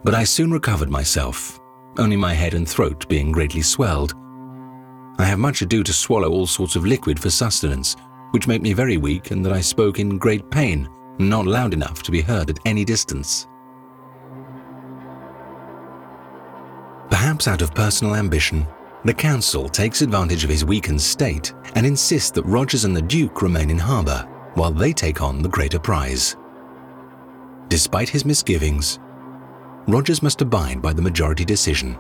But 0.05 0.15
I 0.15 0.25
soon 0.25 0.51
recovered 0.51 0.91
myself, 0.91 1.61
only 1.99 2.17
my 2.17 2.35
head 2.35 2.55
and 2.55 2.69
throat 2.69 3.09
being 3.09 3.33
greatly 3.33 3.63
swelled. 3.63 4.15
I 5.19 5.25
have 5.25 5.39
much 5.39 5.63
ado 5.63 5.83
to 5.83 5.93
swallow 5.93 6.31
all 6.31 6.47
sorts 6.47 6.77
of 6.77 6.87
liquid 6.87 7.19
for 7.19 7.31
sustenance, 7.31 7.97
which 8.31 8.47
make 8.47 8.63
me 8.63 8.73
very 8.73 8.97
weak, 8.97 9.31
and 9.31 9.45
that 9.45 9.53
I 9.53 9.61
spoke 9.61 9.99
in 9.99 10.19
great 10.19 10.49
pain, 10.51 10.89
not 11.19 11.47
loud 11.47 11.73
enough 11.73 12.03
to 12.05 12.13
be 12.13 12.21
heard 12.21 12.51
at 12.51 12.61
any 12.65 12.85
distance. 12.85 13.49
Perhaps 17.11 17.49
out 17.49 17.63
of 17.63 17.75
personal 17.75 18.17
ambition, 18.17 18.67
the 19.05 19.15
Council 19.15 19.69
takes 19.69 20.03
advantage 20.03 20.45
of 20.45 20.51
his 20.51 20.65
weakened 20.65 21.01
state 21.01 21.55
and 21.75 21.87
insists 21.87 22.31
that 22.33 22.45
Rogers 22.45 22.85
and 22.85 22.97
the 22.97 23.03
Duke 23.03 23.43
remain 23.43 23.71
in 23.71 23.79
harbour 23.79 24.29
while 24.55 24.73
they 24.73 24.93
take 24.93 25.23
on 25.23 25.41
the 25.41 25.49
greater 25.49 25.79
prize. 25.79 26.37
Despite 27.69 28.09
his 28.09 28.25
misgivings, 28.25 28.99
Rogers 29.87 30.23
must 30.23 30.43
abide 30.43 30.83
by 30.83 30.93
the 30.93 31.03
majority 31.03 31.45
decision. 31.45 31.97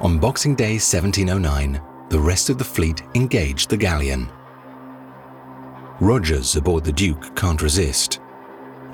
On 0.00 0.18
Boxing 0.18 0.54
Day 0.54 0.78
1709, 0.78 1.82
the 2.08 2.18
rest 2.18 2.48
of 2.48 2.56
the 2.56 2.64
fleet 2.64 3.02
engaged 3.14 3.68
the 3.68 3.76
galleon. 3.76 4.30
Rogers 6.00 6.56
aboard 6.56 6.84
the 6.84 6.92
Duke 6.92 7.36
can't 7.36 7.60
resist. 7.60 8.20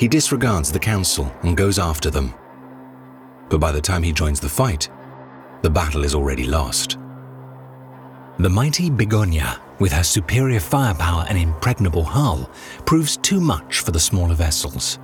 He 0.01 0.09
disregards 0.09 0.73
the 0.73 0.79
council 0.81 1.33
and 1.43 1.57
goes 1.57 1.79
after 1.79 2.11
them. 2.11 2.35
But 3.49 3.59
by 3.59 3.73
the 3.73 3.81
time 3.81 4.03
he 4.03 4.13
joins 4.13 4.41
the 4.41 4.49
fight, 4.49 4.89
the 5.63 5.71
battle 5.71 6.05
is 6.05 6.15
already 6.15 6.47
lost. 6.47 6.99
The 8.39 8.51
mighty 8.51 8.91
Begonia, 8.91 9.61
with 9.79 9.93
her 9.93 10.03
superior 10.03 10.61
firepower 10.61 11.25
and 11.29 11.39
impregnable 11.39 12.05
hull, 12.05 12.51
proves 12.85 13.17
too 13.17 13.41
much 13.41 13.81
for 13.81 13.93
the 13.93 14.01
smaller 14.01 14.35
vessels. 14.35 14.99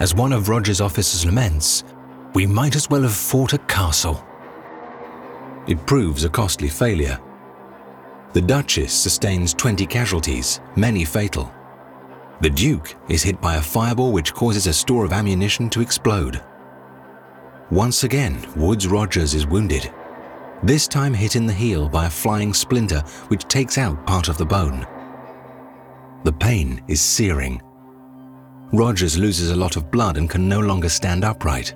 As 0.00 0.14
one 0.14 0.32
of 0.32 0.48
Rogers' 0.48 0.80
officers 0.80 1.24
laments, 1.24 1.84
we 2.34 2.46
might 2.46 2.74
as 2.74 2.90
well 2.90 3.02
have 3.02 3.14
fought 3.14 3.52
a 3.52 3.58
castle. 3.58 4.24
It 5.68 5.86
proves 5.86 6.24
a 6.24 6.28
costly 6.28 6.68
failure. 6.68 7.20
The 8.32 8.40
Duchess 8.40 8.92
sustains 8.92 9.54
20 9.54 9.86
casualties, 9.86 10.60
many 10.74 11.04
fatal. 11.04 11.52
The 12.40 12.50
Duke 12.50 12.96
is 13.08 13.22
hit 13.22 13.40
by 13.40 13.54
a 13.54 13.62
fireball 13.62 14.10
which 14.10 14.34
causes 14.34 14.66
a 14.66 14.72
store 14.72 15.04
of 15.04 15.12
ammunition 15.12 15.70
to 15.70 15.80
explode. 15.80 16.42
Once 17.74 18.04
again, 18.04 18.40
Woodes 18.54 18.86
Rogers 18.86 19.34
is 19.34 19.48
wounded, 19.48 19.92
this 20.62 20.86
time 20.86 21.12
hit 21.12 21.34
in 21.34 21.44
the 21.44 21.52
heel 21.52 21.88
by 21.88 22.06
a 22.06 22.08
flying 22.08 22.54
splinter 22.54 23.00
which 23.26 23.48
takes 23.48 23.78
out 23.78 24.06
part 24.06 24.28
of 24.28 24.38
the 24.38 24.46
bone. 24.46 24.86
The 26.22 26.32
pain 26.32 26.84
is 26.86 27.00
searing. 27.00 27.60
Rogers 28.72 29.18
loses 29.18 29.50
a 29.50 29.56
lot 29.56 29.74
of 29.74 29.90
blood 29.90 30.18
and 30.18 30.30
can 30.30 30.48
no 30.48 30.60
longer 30.60 30.88
stand 30.88 31.24
upright. 31.24 31.74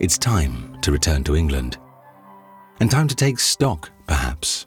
It's 0.00 0.18
time 0.18 0.76
to 0.80 0.90
return 0.90 1.22
to 1.24 1.36
England. 1.36 1.78
And 2.80 2.90
time 2.90 3.06
to 3.06 3.14
take 3.14 3.38
stock, 3.38 3.88
perhaps. 4.08 4.66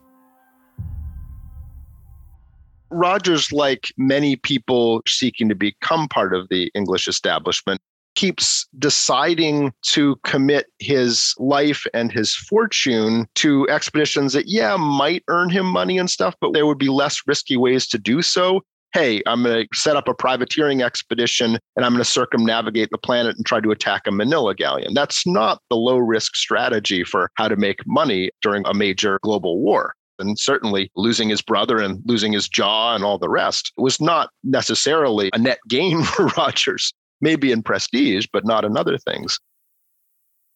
Rogers, 2.90 3.52
like 3.52 3.92
many 3.98 4.38
people 4.38 5.02
seeking 5.06 5.50
to 5.50 5.56
become 5.56 6.08
part 6.08 6.34
of 6.34 6.48
the 6.48 6.72
English 6.74 7.10
establishment, 7.10 7.82
keeps 8.16 8.68
deciding 8.78 9.74
to 9.84 10.16
commit 10.24 10.68
his 10.80 11.34
life 11.38 11.86
and 11.94 12.12
his 12.12 12.36
fortune 12.36 13.28
to 13.36 13.68
expeditions 13.70 14.34
that, 14.34 14.48
yeah, 14.48 14.76
might 14.76 15.24
earn 15.28 15.50
him 15.50 15.66
money 15.66 15.98
and 15.98 16.10
stuff, 16.10 16.36
but 16.42 16.54
there 16.54 16.66
would 16.66 16.78
be 16.78 16.90
less 16.90 17.22
risky 17.28 17.58
ways 17.58 17.88
to 17.88 17.98
do 17.98 18.22
so. 18.22 18.62
Hey, 18.94 19.24
I'm 19.26 19.42
going 19.42 19.68
to 19.68 19.78
set 19.78 19.96
up 19.96 20.08
a 20.08 20.14
privateering 20.14 20.84
expedition 20.84 21.58
and 21.76 21.84
I'm 21.84 21.94
going 21.94 22.04
to 22.04 22.10
circumnavigate 22.10 22.90
the 22.92 23.00
planet 23.00 23.36
and 23.36 23.44
try 23.44 23.60
to 23.60 23.72
attack 23.72 24.04
a 24.06 24.12
Manila 24.12 24.54
galleon. 24.54 24.94
That's 24.94 25.26
not 25.26 25.60
the 25.72 25.76
low 25.76 25.98
risk 25.98 26.36
strategy 26.36 27.04
for 27.04 27.32
how 27.34 27.48
to 27.48 27.56
make 27.56 27.80
money 27.88 28.30
during 28.44 28.64
a 28.68 28.74
major 28.74 29.20
global 29.24 29.60
war 29.60 29.96
and 30.20 30.38
certainly 30.38 30.92
losing 30.96 31.30
his 31.30 31.42
brother 31.42 31.80
and 31.80 32.02
losing 32.06 32.34
his 32.34 32.48
jaw 32.48 32.96
and 32.96 33.04
all 33.04 33.18
the 33.18 33.30
rest 33.30 33.72
was 33.78 34.00
not 34.00 34.30
necessarily 34.44 35.30
a 35.34 35.38
net 35.38 35.60
gain 35.68 36.04
for 36.04 36.28
Rogers, 36.38 36.94
maybe 37.24 37.52
in 37.52 37.64
prestige, 37.64 38.28
but 38.32 38.46
not 38.46 38.66
in 38.66 38.78
other 38.78 38.98
things. 39.00 39.40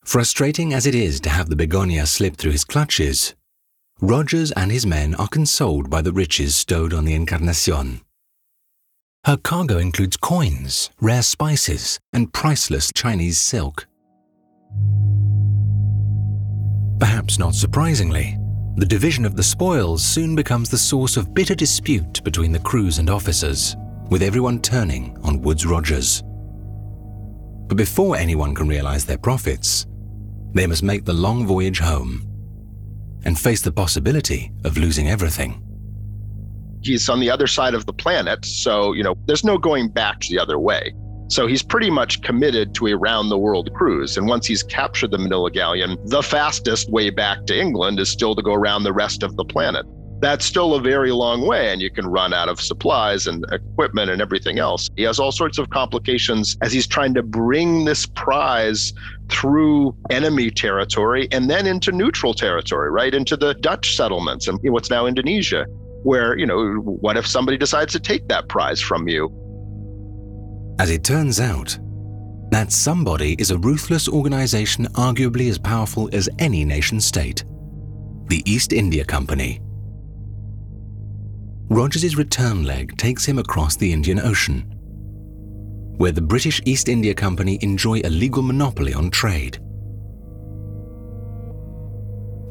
Frustrating 0.05 0.73
as 0.73 0.85
it 0.85 0.93
is 0.93 1.19
to 1.21 1.29
have 1.29 1.49
the 1.49 1.55
Begonia 1.55 2.05
slip 2.05 2.37
through 2.37 2.51
his 2.51 2.63
clutches, 2.63 3.33
Rogers 3.99 4.51
and 4.51 4.71
his 4.71 4.85
men 4.85 5.15
are 5.15 5.27
consoled 5.27 5.89
by 5.89 6.03
the 6.03 6.13
riches 6.13 6.55
stowed 6.55 6.93
on 6.93 7.03
the 7.03 7.15
Encarnacion. 7.15 8.01
Her 9.25 9.37
cargo 9.37 9.79
includes 9.79 10.17
coins, 10.17 10.91
rare 11.01 11.23
spices, 11.23 11.99
and 12.13 12.31
priceless 12.31 12.91
Chinese 12.93 13.39
silk. 13.39 13.87
Perhaps 16.99 17.39
not 17.39 17.55
surprisingly, 17.55 18.37
the 18.75 18.85
division 18.85 19.25
of 19.25 19.35
the 19.35 19.43
spoils 19.43 20.03
soon 20.03 20.35
becomes 20.35 20.69
the 20.69 20.77
source 20.77 21.17
of 21.17 21.33
bitter 21.33 21.55
dispute 21.55 22.23
between 22.23 22.51
the 22.51 22.59
crews 22.59 22.99
and 22.99 23.09
officers, 23.09 23.75
with 24.11 24.21
everyone 24.21 24.61
turning 24.61 25.17
on 25.23 25.41
Woodes 25.41 25.65
Rogers. 25.65 26.23
But 27.67 27.77
before 27.77 28.15
anyone 28.15 28.55
can 28.55 28.67
realize 28.67 29.05
their 29.05 29.17
profits, 29.17 29.85
they 30.53 30.67
must 30.67 30.83
make 30.83 31.05
the 31.05 31.13
long 31.13 31.45
voyage 31.45 31.79
home 31.79 32.23
and 33.25 33.37
face 33.37 33.61
the 33.61 33.71
possibility 33.71 34.51
of 34.63 34.77
losing 34.77 35.09
everything. 35.09 35.61
He's 36.81 37.09
on 37.09 37.19
the 37.19 37.29
other 37.29 37.47
side 37.47 37.73
of 37.73 37.85
the 37.85 37.93
planet, 37.93 38.45
so, 38.45 38.93
you 38.93 39.03
know, 39.03 39.15
there's 39.25 39.43
no 39.43 39.57
going 39.57 39.89
back 39.89 40.21
the 40.21 40.39
other 40.39 40.57
way. 40.57 40.93
So 41.29 41.45
he's 41.45 41.61
pretty 41.61 41.89
much 41.89 42.21
committed 42.21 42.73
to 42.75 42.87
a 42.87 42.95
round 42.95 43.29
the 43.29 43.37
world 43.37 43.73
cruise. 43.73 44.15
And 44.15 44.27
once 44.27 44.45
he's 44.45 44.63
captured 44.63 45.11
the 45.11 45.17
Manila 45.17 45.51
Galleon, 45.51 45.97
the 46.05 46.23
fastest 46.23 46.89
way 46.89 47.09
back 47.09 47.45
to 47.47 47.59
England 47.59 47.99
is 47.99 48.09
still 48.09 48.33
to 48.33 48.41
go 48.41 48.53
around 48.53 48.83
the 48.83 48.93
rest 48.93 49.23
of 49.23 49.35
the 49.35 49.43
planet. 49.43 49.85
That's 50.19 50.45
still 50.45 50.73
a 50.73 50.81
very 50.81 51.11
long 51.11 51.45
way, 51.45 51.71
and 51.71 51.79
you 51.79 51.91
can 51.91 52.07
run 52.07 52.33
out 52.33 52.49
of 52.49 52.59
supplies 52.59 53.27
and 53.27 53.45
equipment 53.51 54.09
and 54.09 54.19
everything 54.19 54.57
else. 54.57 54.89
He 54.95 55.03
has 55.03 55.19
all 55.19 55.31
sorts 55.31 55.59
of 55.59 55.69
complications 55.69 56.57
as 56.63 56.73
he's 56.73 56.87
trying 56.87 57.13
to 57.13 57.23
bring 57.23 57.85
this 57.85 58.07
prize 58.07 58.93
through 59.29 59.95
enemy 60.09 60.49
territory 60.49 61.27
and 61.31 61.49
then 61.49 61.67
into 61.67 61.91
neutral 61.91 62.33
territory, 62.33 62.89
right? 62.89 63.13
Into 63.13 63.37
the 63.37 63.53
Dutch 63.55 63.95
settlements 63.95 64.47
and 64.47 64.59
what's 64.63 64.89
now 64.89 65.05
Indonesia, 65.05 65.65
where, 66.01 66.35
you 66.35 66.47
know, 66.47 66.73
what 66.77 67.15
if 67.15 67.27
somebody 67.27 67.57
decides 67.57 67.93
to 67.93 67.99
take 67.99 68.27
that 68.27 68.49
prize 68.49 68.81
from 68.81 69.07
you? 69.07 69.29
As 70.79 70.89
it 70.89 71.03
turns 71.03 71.39
out, 71.39 71.77
that 72.49 72.71
somebody 72.71 73.35
is 73.37 73.51
a 73.51 73.57
ruthless 73.59 74.07
organization 74.07 74.85
arguably 74.93 75.49
as 75.49 75.59
powerful 75.59 76.09
as 76.11 76.29
any 76.39 76.65
nation 76.65 76.99
state 76.99 77.43
the 78.29 78.43
East 78.45 78.73
India 78.73 79.05
Company. 79.05 79.61
Rogers' 81.69 82.15
return 82.15 82.63
leg 82.63 82.95
takes 82.97 83.25
him 83.25 83.39
across 83.39 83.75
the 83.75 83.91
Indian 83.91 84.21
Ocean, 84.21 84.61
where 85.97 86.13
the 86.13 86.21
British 86.21 86.61
East 86.65 86.87
India 86.87 87.13
Company 87.13 87.59
enjoy 87.61 87.99
a 88.03 88.09
legal 88.09 88.41
monopoly 88.41 88.93
on 88.93 89.09
trade. 89.09 89.59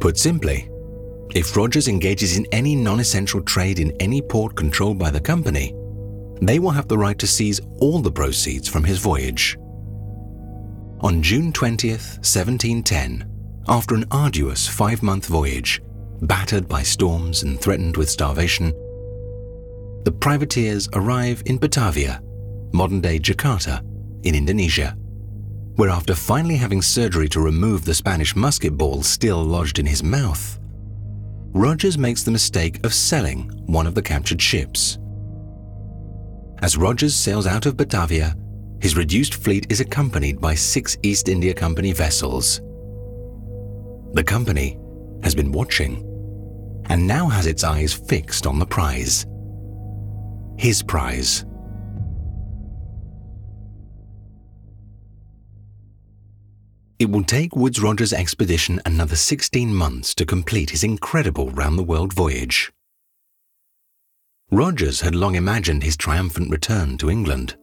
Put 0.00 0.18
simply, 0.18 0.68
if 1.34 1.56
Rogers 1.56 1.88
engages 1.88 2.36
in 2.36 2.46
any 2.52 2.76
non 2.76 3.00
essential 3.00 3.40
trade 3.40 3.78
in 3.78 3.90
any 4.00 4.20
port 4.20 4.54
controlled 4.54 4.98
by 4.98 5.10
the 5.10 5.20
company, 5.20 5.74
they 6.42 6.58
will 6.58 6.70
have 6.70 6.86
the 6.86 6.98
right 6.98 7.18
to 7.18 7.26
seize 7.26 7.60
all 7.78 8.00
the 8.00 8.12
proceeds 8.12 8.68
from 8.68 8.84
his 8.84 8.98
voyage. 8.98 9.56
On 11.00 11.22
June 11.22 11.52
20th, 11.52 12.18
1710, 12.18 13.24
after 13.68 13.94
an 13.94 14.04
arduous 14.10 14.68
five 14.68 15.02
month 15.02 15.26
voyage, 15.26 15.80
battered 16.22 16.68
by 16.68 16.82
storms 16.82 17.42
and 17.42 17.58
threatened 17.58 17.96
with 17.96 18.10
starvation, 18.10 18.72
the 20.06 20.12
privateers 20.12 20.88
arrive 20.92 21.42
in 21.46 21.58
Batavia, 21.58 22.22
modern 22.72 23.00
day 23.00 23.18
Jakarta, 23.18 23.80
in 24.22 24.36
Indonesia, 24.36 24.96
where 25.74 25.90
after 25.90 26.14
finally 26.14 26.54
having 26.54 26.80
surgery 26.80 27.28
to 27.28 27.40
remove 27.40 27.84
the 27.84 27.92
Spanish 27.92 28.36
musket 28.36 28.76
ball 28.78 29.02
still 29.02 29.42
lodged 29.42 29.80
in 29.80 29.84
his 29.84 30.04
mouth, 30.04 30.60
Rogers 31.52 31.98
makes 31.98 32.22
the 32.22 32.30
mistake 32.30 32.86
of 32.86 32.94
selling 32.94 33.50
one 33.66 33.84
of 33.84 33.96
the 33.96 34.02
captured 34.02 34.40
ships. 34.40 34.96
As 36.62 36.76
Rogers 36.76 37.16
sails 37.16 37.48
out 37.48 37.66
of 37.66 37.76
Batavia, 37.76 38.36
his 38.80 38.96
reduced 38.96 39.34
fleet 39.34 39.66
is 39.70 39.80
accompanied 39.80 40.40
by 40.40 40.54
six 40.54 40.96
East 41.02 41.28
India 41.28 41.52
Company 41.52 41.92
vessels. 41.92 42.60
The 44.12 44.22
company 44.24 44.78
has 45.24 45.34
been 45.34 45.50
watching 45.50 46.04
and 46.90 47.04
now 47.04 47.26
has 47.26 47.46
its 47.46 47.64
eyes 47.64 47.92
fixed 47.92 48.46
on 48.46 48.60
the 48.60 48.66
prize. 48.66 49.26
His 50.58 50.82
prize. 50.82 51.44
It 56.98 57.10
will 57.10 57.24
take 57.24 57.54
Woodes 57.54 57.82
Rogers' 57.82 58.14
expedition 58.14 58.80
another 58.86 59.16
16 59.16 59.74
months 59.74 60.14
to 60.14 60.24
complete 60.24 60.70
his 60.70 60.82
incredible 60.82 61.50
round 61.50 61.78
the 61.78 61.82
world 61.82 62.14
voyage. 62.14 62.72
Rogers 64.50 65.02
had 65.02 65.14
long 65.14 65.34
imagined 65.34 65.82
his 65.82 65.96
triumphant 65.96 66.50
return 66.50 66.96
to 66.98 67.10
England. 67.10 67.56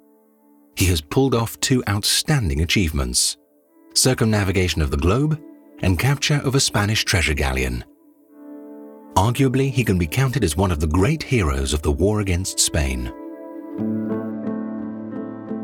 He 0.75 0.85
has 0.85 1.01
pulled 1.01 1.33
off 1.33 1.59
two 1.59 1.83
outstanding 1.89 2.61
achievements 2.61 3.37
circumnavigation 3.95 4.81
of 4.81 4.89
the 4.89 4.97
globe 4.97 5.39
and 5.79 5.99
capture 5.99 6.41
of 6.43 6.55
a 6.55 6.59
Spanish 6.59 7.05
treasure 7.05 7.35
galleon. 7.35 7.83
Arguably, 9.15 9.71
he 9.71 9.83
can 9.83 9.97
be 9.97 10.07
counted 10.07 10.43
as 10.43 10.57
one 10.57 10.71
of 10.71 10.79
the 10.79 10.87
great 10.87 11.23
heroes 11.23 11.73
of 11.73 11.81
the 11.81 11.91
war 11.91 12.19
against 12.19 12.59
Spain 12.59 13.11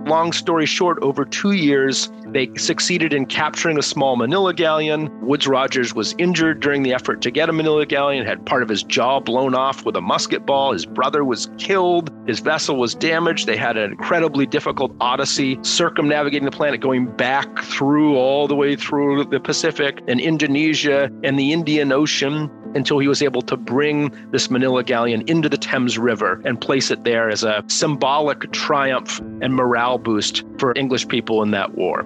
long 0.09 0.33
story 0.33 0.65
short, 0.65 0.97
over 1.01 1.23
two 1.23 1.51
years, 1.51 2.11
they 2.27 2.49
succeeded 2.57 3.13
in 3.13 3.25
capturing 3.27 3.77
a 3.77 3.81
small 3.81 4.15
Manila 4.15 4.53
galleon. 4.53 5.09
Woodes 5.21 5.47
Rogers 5.47 5.93
was 5.93 6.15
injured 6.17 6.59
during 6.59 6.83
the 6.83 6.93
effort 6.93 7.21
to 7.21 7.31
get 7.31 7.47
a 7.47 7.53
Manila 7.53 7.85
galleon, 7.85 8.25
had 8.25 8.45
part 8.45 8.63
of 8.63 8.69
his 8.69 8.83
jaw 8.83 9.19
blown 9.19 9.53
off 9.53 9.85
with 9.85 9.95
a 9.95 10.01
musket 10.01 10.45
ball. 10.45 10.73
His 10.73 10.85
brother 10.85 11.23
was 11.23 11.49
killed. 11.57 12.11
His 12.27 12.39
vessel 12.39 12.75
was 12.75 12.95
damaged. 12.95 13.45
They 13.45 13.55
had 13.55 13.77
an 13.77 13.91
incredibly 13.91 14.45
difficult 14.45 14.93
odyssey 14.99 15.59
circumnavigating 15.61 16.45
the 16.45 16.51
planet, 16.51 16.81
going 16.81 17.05
back 17.15 17.59
through 17.59 18.15
all 18.15 18.47
the 18.47 18.55
way 18.55 18.75
through 18.75 19.25
the 19.25 19.39
Pacific 19.39 20.01
and 20.07 20.19
Indonesia 20.19 21.09
and 21.23 21.37
the 21.37 21.53
Indian 21.53 21.91
Ocean 21.91 22.49
until 22.75 22.99
he 22.99 23.07
was 23.07 23.21
able 23.21 23.41
to 23.43 23.57
bring 23.57 24.11
this 24.31 24.49
Manila 24.49 24.83
galleon 24.83 25.23
into 25.27 25.49
the 25.49 25.57
Thames 25.57 25.97
River 25.97 26.41
and 26.45 26.59
place 26.59 26.91
it 26.91 27.03
there 27.03 27.29
as 27.29 27.43
a 27.43 27.63
symbolic 27.67 28.51
triumph 28.51 29.19
and 29.41 29.53
morale 29.53 29.97
boost 29.97 30.43
for 30.57 30.73
English 30.77 31.07
people 31.07 31.41
in 31.43 31.51
that 31.51 31.75
war. 31.75 32.05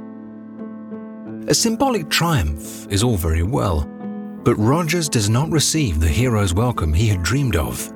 A 1.48 1.54
symbolic 1.54 2.10
triumph 2.10 2.88
is 2.90 3.04
all 3.04 3.18
very 3.18 3.44
well, 3.44 3.82
but 4.44 4.56
Rogers 4.56 5.10
does 5.10 5.30
not 5.30 5.50
receive 5.50 6.00
the 6.00 6.08
hero's 6.08 6.54
welcome 6.54 6.94
he 6.94 7.08
had 7.08 7.24
dreamed 7.24 7.56
of. 7.56 7.94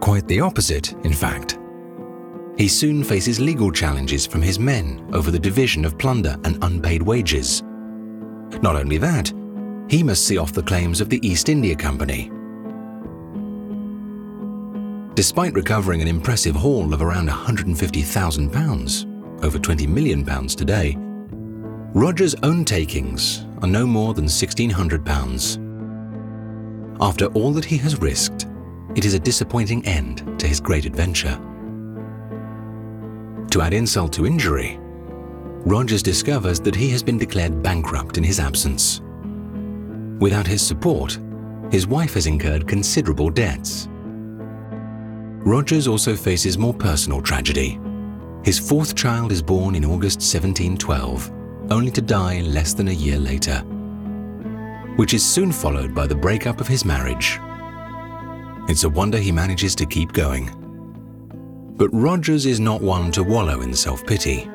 Quite 0.00 0.26
the 0.26 0.40
opposite, 0.40 0.92
in 1.04 1.12
fact. 1.12 1.58
He 2.56 2.68
soon 2.68 3.04
faces 3.04 3.40
legal 3.40 3.70
challenges 3.70 4.26
from 4.26 4.42
his 4.42 4.58
men 4.58 5.08
over 5.12 5.30
the 5.30 5.38
division 5.38 5.84
of 5.84 5.96
plunder 5.98 6.36
and 6.44 6.58
unpaid 6.62 7.02
wages. 7.02 7.62
Not 8.62 8.76
only 8.76 8.98
that, 8.98 9.32
he 9.90 10.02
must 10.04 10.24
see 10.24 10.38
off 10.38 10.52
the 10.52 10.62
claims 10.62 11.00
of 11.00 11.08
the 11.08 11.18
East 11.26 11.48
India 11.48 11.74
Company. 11.74 12.30
Despite 15.14 15.54
recovering 15.54 16.00
an 16.00 16.06
impressive 16.06 16.54
haul 16.54 16.94
of 16.94 17.02
around 17.02 17.28
£150,000, 17.28 19.44
over 19.44 19.58
£20 19.58 19.88
million 19.88 20.24
today, 20.46 20.96
Rogers' 21.92 22.36
own 22.44 22.64
takings 22.64 23.44
are 23.62 23.68
no 23.68 23.84
more 23.84 24.14
than 24.14 24.26
£1,600. 24.26 27.00
After 27.00 27.26
all 27.26 27.52
that 27.52 27.64
he 27.64 27.76
has 27.78 28.00
risked, 28.00 28.46
it 28.94 29.04
is 29.04 29.14
a 29.14 29.18
disappointing 29.18 29.84
end 29.86 30.38
to 30.38 30.46
his 30.46 30.60
great 30.60 30.84
adventure. 30.84 31.36
To 33.50 33.60
add 33.60 33.74
insult 33.74 34.12
to 34.12 34.24
injury, 34.24 34.78
Rogers 35.66 36.04
discovers 36.04 36.60
that 36.60 36.76
he 36.76 36.90
has 36.90 37.02
been 37.02 37.18
declared 37.18 37.60
bankrupt 37.60 38.18
in 38.18 38.24
his 38.24 38.38
absence. 38.38 39.00
Without 40.20 40.46
his 40.46 40.64
support, 40.64 41.18
his 41.72 41.86
wife 41.86 42.12
has 42.14 42.26
incurred 42.26 42.68
considerable 42.68 43.30
debts. 43.30 43.88
Rogers 45.42 45.88
also 45.88 46.14
faces 46.14 46.58
more 46.58 46.74
personal 46.74 47.22
tragedy. 47.22 47.80
His 48.44 48.58
fourth 48.58 48.94
child 48.94 49.32
is 49.32 49.40
born 49.40 49.74
in 49.74 49.84
August 49.84 50.20
1712, 50.20 51.30
only 51.70 51.90
to 51.92 52.02
die 52.02 52.42
less 52.42 52.74
than 52.74 52.88
a 52.88 52.92
year 52.92 53.18
later, 53.18 53.60
which 54.96 55.14
is 55.14 55.24
soon 55.24 55.52
followed 55.52 55.94
by 55.94 56.06
the 56.06 56.14
breakup 56.14 56.60
of 56.60 56.68
his 56.68 56.84
marriage. 56.84 57.38
It's 58.68 58.84
a 58.84 58.90
wonder 58.90 59.16
he 59.16 59.32
manages 59.32 59.74
to 59.76 59.86
keep 59.86 60.12
going. 60.12 60.50
But 61.76 61.88
Rogers 61.94 62.44
is 62.44 62.60
not 62.60 62.82
one 62.82 63.10
to 63.12 63.24
wallow 63.24 63.62
in 63.62 63.72
self 63.72 64.06
pity. 64.06 64.50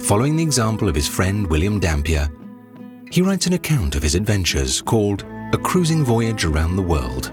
Following 0.00 0.36
the 0.36 0.42
example 0.42 0.88
of 0.88 0.94
his 0.94 1.06
friend 1.06 1.46
William 1.46 1.78
Dampier, 1.78 2.30
he 3.10 3.22
writes 3.22 3.46
an 3.46 3.54
account 3.54 3.96
of 3.96 4.02
his 4.02 4.14
adventures 4.14 4.80
called 4.80 5.24
A 5.52 5.58
Cruising 5.58 6.04
Voyage 6.04 6.44
Around 6.44 6.76
the 6.76 6.82
World. 6.82 7.32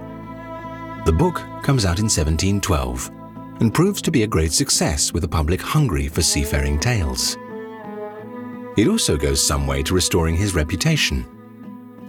The 1.06 1.14
book 1.14 1.36
comes 1.62 1.86
out 1.86 2.00
in 2.00 2.06
1712 2.06 3.12
and 3.62 3.74
proves 3.74 4.02
to 4.02 4.12
be 4.12 4.24
a 4.24 4.28
great 4.28 4.52
success 4.52 5.14
with 5.14 5.24
a 5.24 5.28
public 5.28 5.62
hungry 5.62 6.08
for 6.08 6.24
seafaring 6.24 6.80
tales. 6.80 7.38
It 8.76 8.88
also 8.88 9.18
goes 9.18 9.46
some 9.46 9.68
way 9.68 9.84
to 9.84 9.94
restoring 9.94 10.36
his 10.36 10.56
reputation 10.56 11.26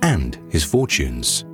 and 0.02 0.38
his 0.50 0.64
fortunes. 0.64 1.44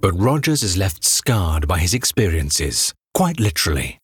But 0.00 0.12
Rogers 0.12 0.62
is 0.62 0.76
left 0.76 1.04
scarred 1.04 1.66
by 1.66 1.78
his 1.78 1.92
experiences, 1.92 2.94
quite 3.14 3.40
literally. 3.40 3.98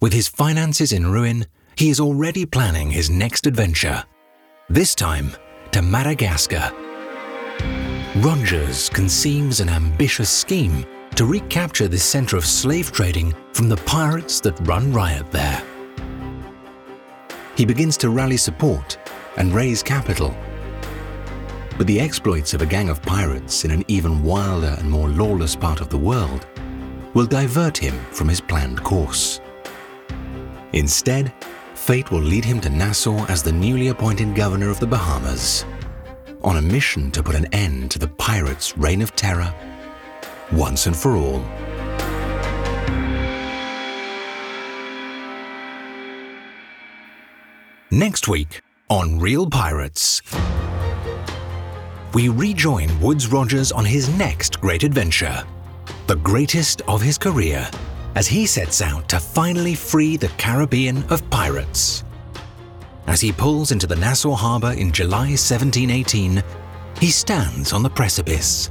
With 0.00 0.12
his 0.12 0.28
finances 0.28 0.92
in 0.92 1.10
ruin, 1.10 1.46
he 1.76 1.90
is 1.90 2.00
already 2.00 2.46
planning 2.46 2.90
his 2.90 3.10
next 3.10 3.46
adventure, 3.46 4.02
this 4.70 4.94
time 4.94 5.30
to 5.72 5.82
Madagascar. 5.82 6.72
Rogers 8.16 8.88
conceives 8.88 9.60
an 9.60 9.68
ambitious 9.68 10.30
scheme 10.30 10.86
to 11.16 11.26
recapture 11.26 11.86
this 11.86 12.02
center 12.02 12.38
of 12.38 12.46
slave 12.46 12.92
trading 12.92 13.34
from 13.52 13.68
the 13.68 13.76
pirates 13.78 14.40
that 14.40 14.58
run 14.66 14.90
riot 14.90 15.30
there. 15.30 15.62
He 17.56 17.66
begins 17.66 17.98
to 17.98 18.08
rally 18.08 18.38
support 18.38 18.96
and 19.36 19.52
raise 19.52 19.82
capital. 19.82 20.34
But 21.76 21.86
the 21.86 22.00
exploits 22.00 22.54
of 22.54 22.62
a 22.62 22.66
gang 22.66 22.88
of 22.88 23.02
pirates 23.02 23.66
in 23.66 23.70
an 23.70 23.84
even 23.86 24.22
wilder 24.22 24.76
and 24.78 24.90
more 24.90 25.10
lawless 25.10 25.54
part 25.54 25.82
of 25.82 25.90
the 25.90 25.98
world 25.98 26.46
will 27.12 27.26
divert 27.26 27.76
him 27.76 27.98
from 28.12 28.30
his 28.30 28.40
planned 28.40 28.82
course. 28.82 29.42
Instead, 30.72 31.32
fate 31.86 32.10
will 32.10 32.20
lead 32.20 32.44
him 32.44 32.60
to 32.60 32.68
Nassau 32.68 33.24
as 33.26 33.44
the 33.44 33.52
newly 33.52 33.88
appointed 33.88 34.34
governor 34.34 34.70
of 34.70 34.80
the 34.80 34.86
Bahamas 34.88 35.64
on 36.42 36.56
a 36.56 36.60
mission 36.60 37.12
to 37.12 37.22
put 37.22 37.36
an 37.36 37.46
end 37.54 37.92
to 37.92 38.00
the 38.00 38.08
pirates' 38.08 38.76
reign 38.76 39.00
of 39.00 39.14
terror 39.14 39.54
once 40.50 40.88
and 40.88 40.96
for 40.96 41.12
all. 41.14 41.38
Next 47.92 48.26
week 48.26 48.62
on 48.90 49.20
Real 49.20 49.48
Pirates, 49.48 50.22
we 52.14 52.28
rejoin 52.28 53.00
Woodes 53.00 53.28
Rogers 53.28 53.70
on 53.70 53.84
his 53.84 54.08
next 54.18 54.60
great 54.60 54.82
adventure, 54.82 55.44
the 56.08 56.16
greatest 56.16 56.82
of 56.88 57.00
his 57.00 57.16
career, 57.16 57.70
as 58.16 58.26
he 58.26 58.46
sets 58.46 58.80
out 58.80 59.08
to 59.10 59.20
finally 59.20 59.74
free 59.74 60.16
the 60.16 60.28
Caribbean 60.38 61.04
of 61.10 61.28
pirates. 61.30 62.02
As 63.06 63.20
he 63.20 63.30
pulls 63.30 63.70
into 63.70 63.86
the 63.86 63.94
Nassau 63.94 64.32
harbour 64.32 64.72
in 64.72 64.90
July 64.90 65.28
1718, 65.36 66.42
he 66.98 67.10
stands 67.10 67.74
on 67.74 67.82
the 67.82 67.90
precipice. 67.90 68.68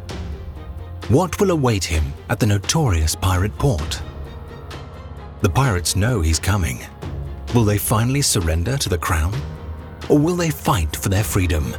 What 1.10 1.39
will 1.39 1.52
await 1.52 1.84
him 1.84 2.04
at 2.30 2.39
the 2.39 2.48
notorious 2.48 3.16
pirate 3.16 3.56
port? 3.60 4.02
The 5.41 5.50
pirates 5.50 5.96
know 5.96 6.22
he's 6.22 6.39
coming. 6.39 6.80
Will 7.54 7.64
they 7.64 7.78
finally 7.78 8.24
surrender 8.24 8.78
to 8.78 8.89
the 8.89 8.98
crown? 8.98 9.34
Or 10.10 10.18
will 10.18 10.36
they 10.36 10.50
fight 10.50 10.96
for 10.96 11.10
their 11.10 11.24
freedom? 11.24 11.76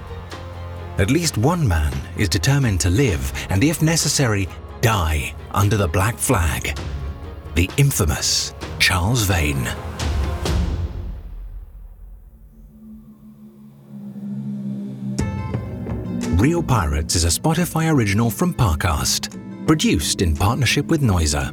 At 0.98 1.10
least 1.10 1.36
one 1.36 1.66
man 1.66 1.92
is 2.16 2.28
determined 2.28 2.80
to 2.82 2.90
live 2.90 3.32
and, 3.50 3.62
if 3.64 3.82
necessary, 3.82 4.48
die 4.80 5.34
under 5.50 5.76
the 5.76 5.88
black 5.88 6.16
flag. 6.16 6.78
The 7.56 7.70
infamous 7.78 8.52
Charles 8.78 9.22
Vane. 9.22 9.66
Real 16.36 16.62
Pirates 16.62 17.14
is 17.14 17.24
a 17.24 17.28
Spotify 17.28 17.90
original 17.90 18.28
from 18.28 18.52
Parcast, 18.52 19.66
produced 19.66 20.20
in 20.20 20.36
partnership 20.36 20.84
with 20.88 21.00
Noiser. 21.00 21.50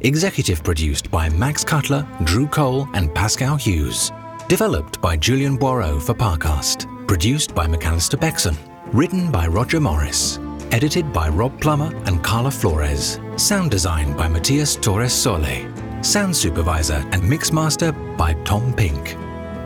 Executive 0.00 0.64
produced 0.64 1.08
by 1.08 1.28
Max 1.28 1.62
Cutler, 1.62 2.04
Drew 2.24 2.48
Cole, 2.48 2.88
and 2.94 3.14
Pascal 3.14 3.54
Hughes. 3.54 4.10
Developed 4.48 5.00
by 5.00 5.16
Julian 5.16 5.56
Boireau 5.56 6.02
for 6.02 6.14
Parcast. 6.14 7.06
Produced 7.06 7.54
by 7.54 7.68
McAllister 7.68 8.18
Bexon. 8.18 8.56
Written 8.86 9.30
by 9.30 9.46
Roger 9.46 9.78
Morris. 9.78 10.40
Edited 10.70 11.14
by 11.14 11.30
Rob 11.30 11.58
Plummer 11.62 11.94
and 12.04 12.22
Carla 12.22 12.50
Flores. 12.50 13.18
Sound 13.36 13.70
design 13.70 14.14
by 14.16 14.28
Matias 14.28 14.76
Torres 14.76 15.14
Sole. 15.14 15.66
Sound 16.02 16.36
supervisor 16.36 17.02
and 17.12 17.22
mixmaster 17.22 17.94
by 18.18 18.34
Tom 18.44 18.74
Pink. 18.74 19.16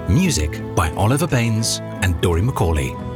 Music 0.09 0.63
by 0.77 0.93
Oliver 0.93 1.27
Baines 1.27 1.81
and 2.03 2.21
Dory 2.21 2.41
McCauley. 2.41 3.12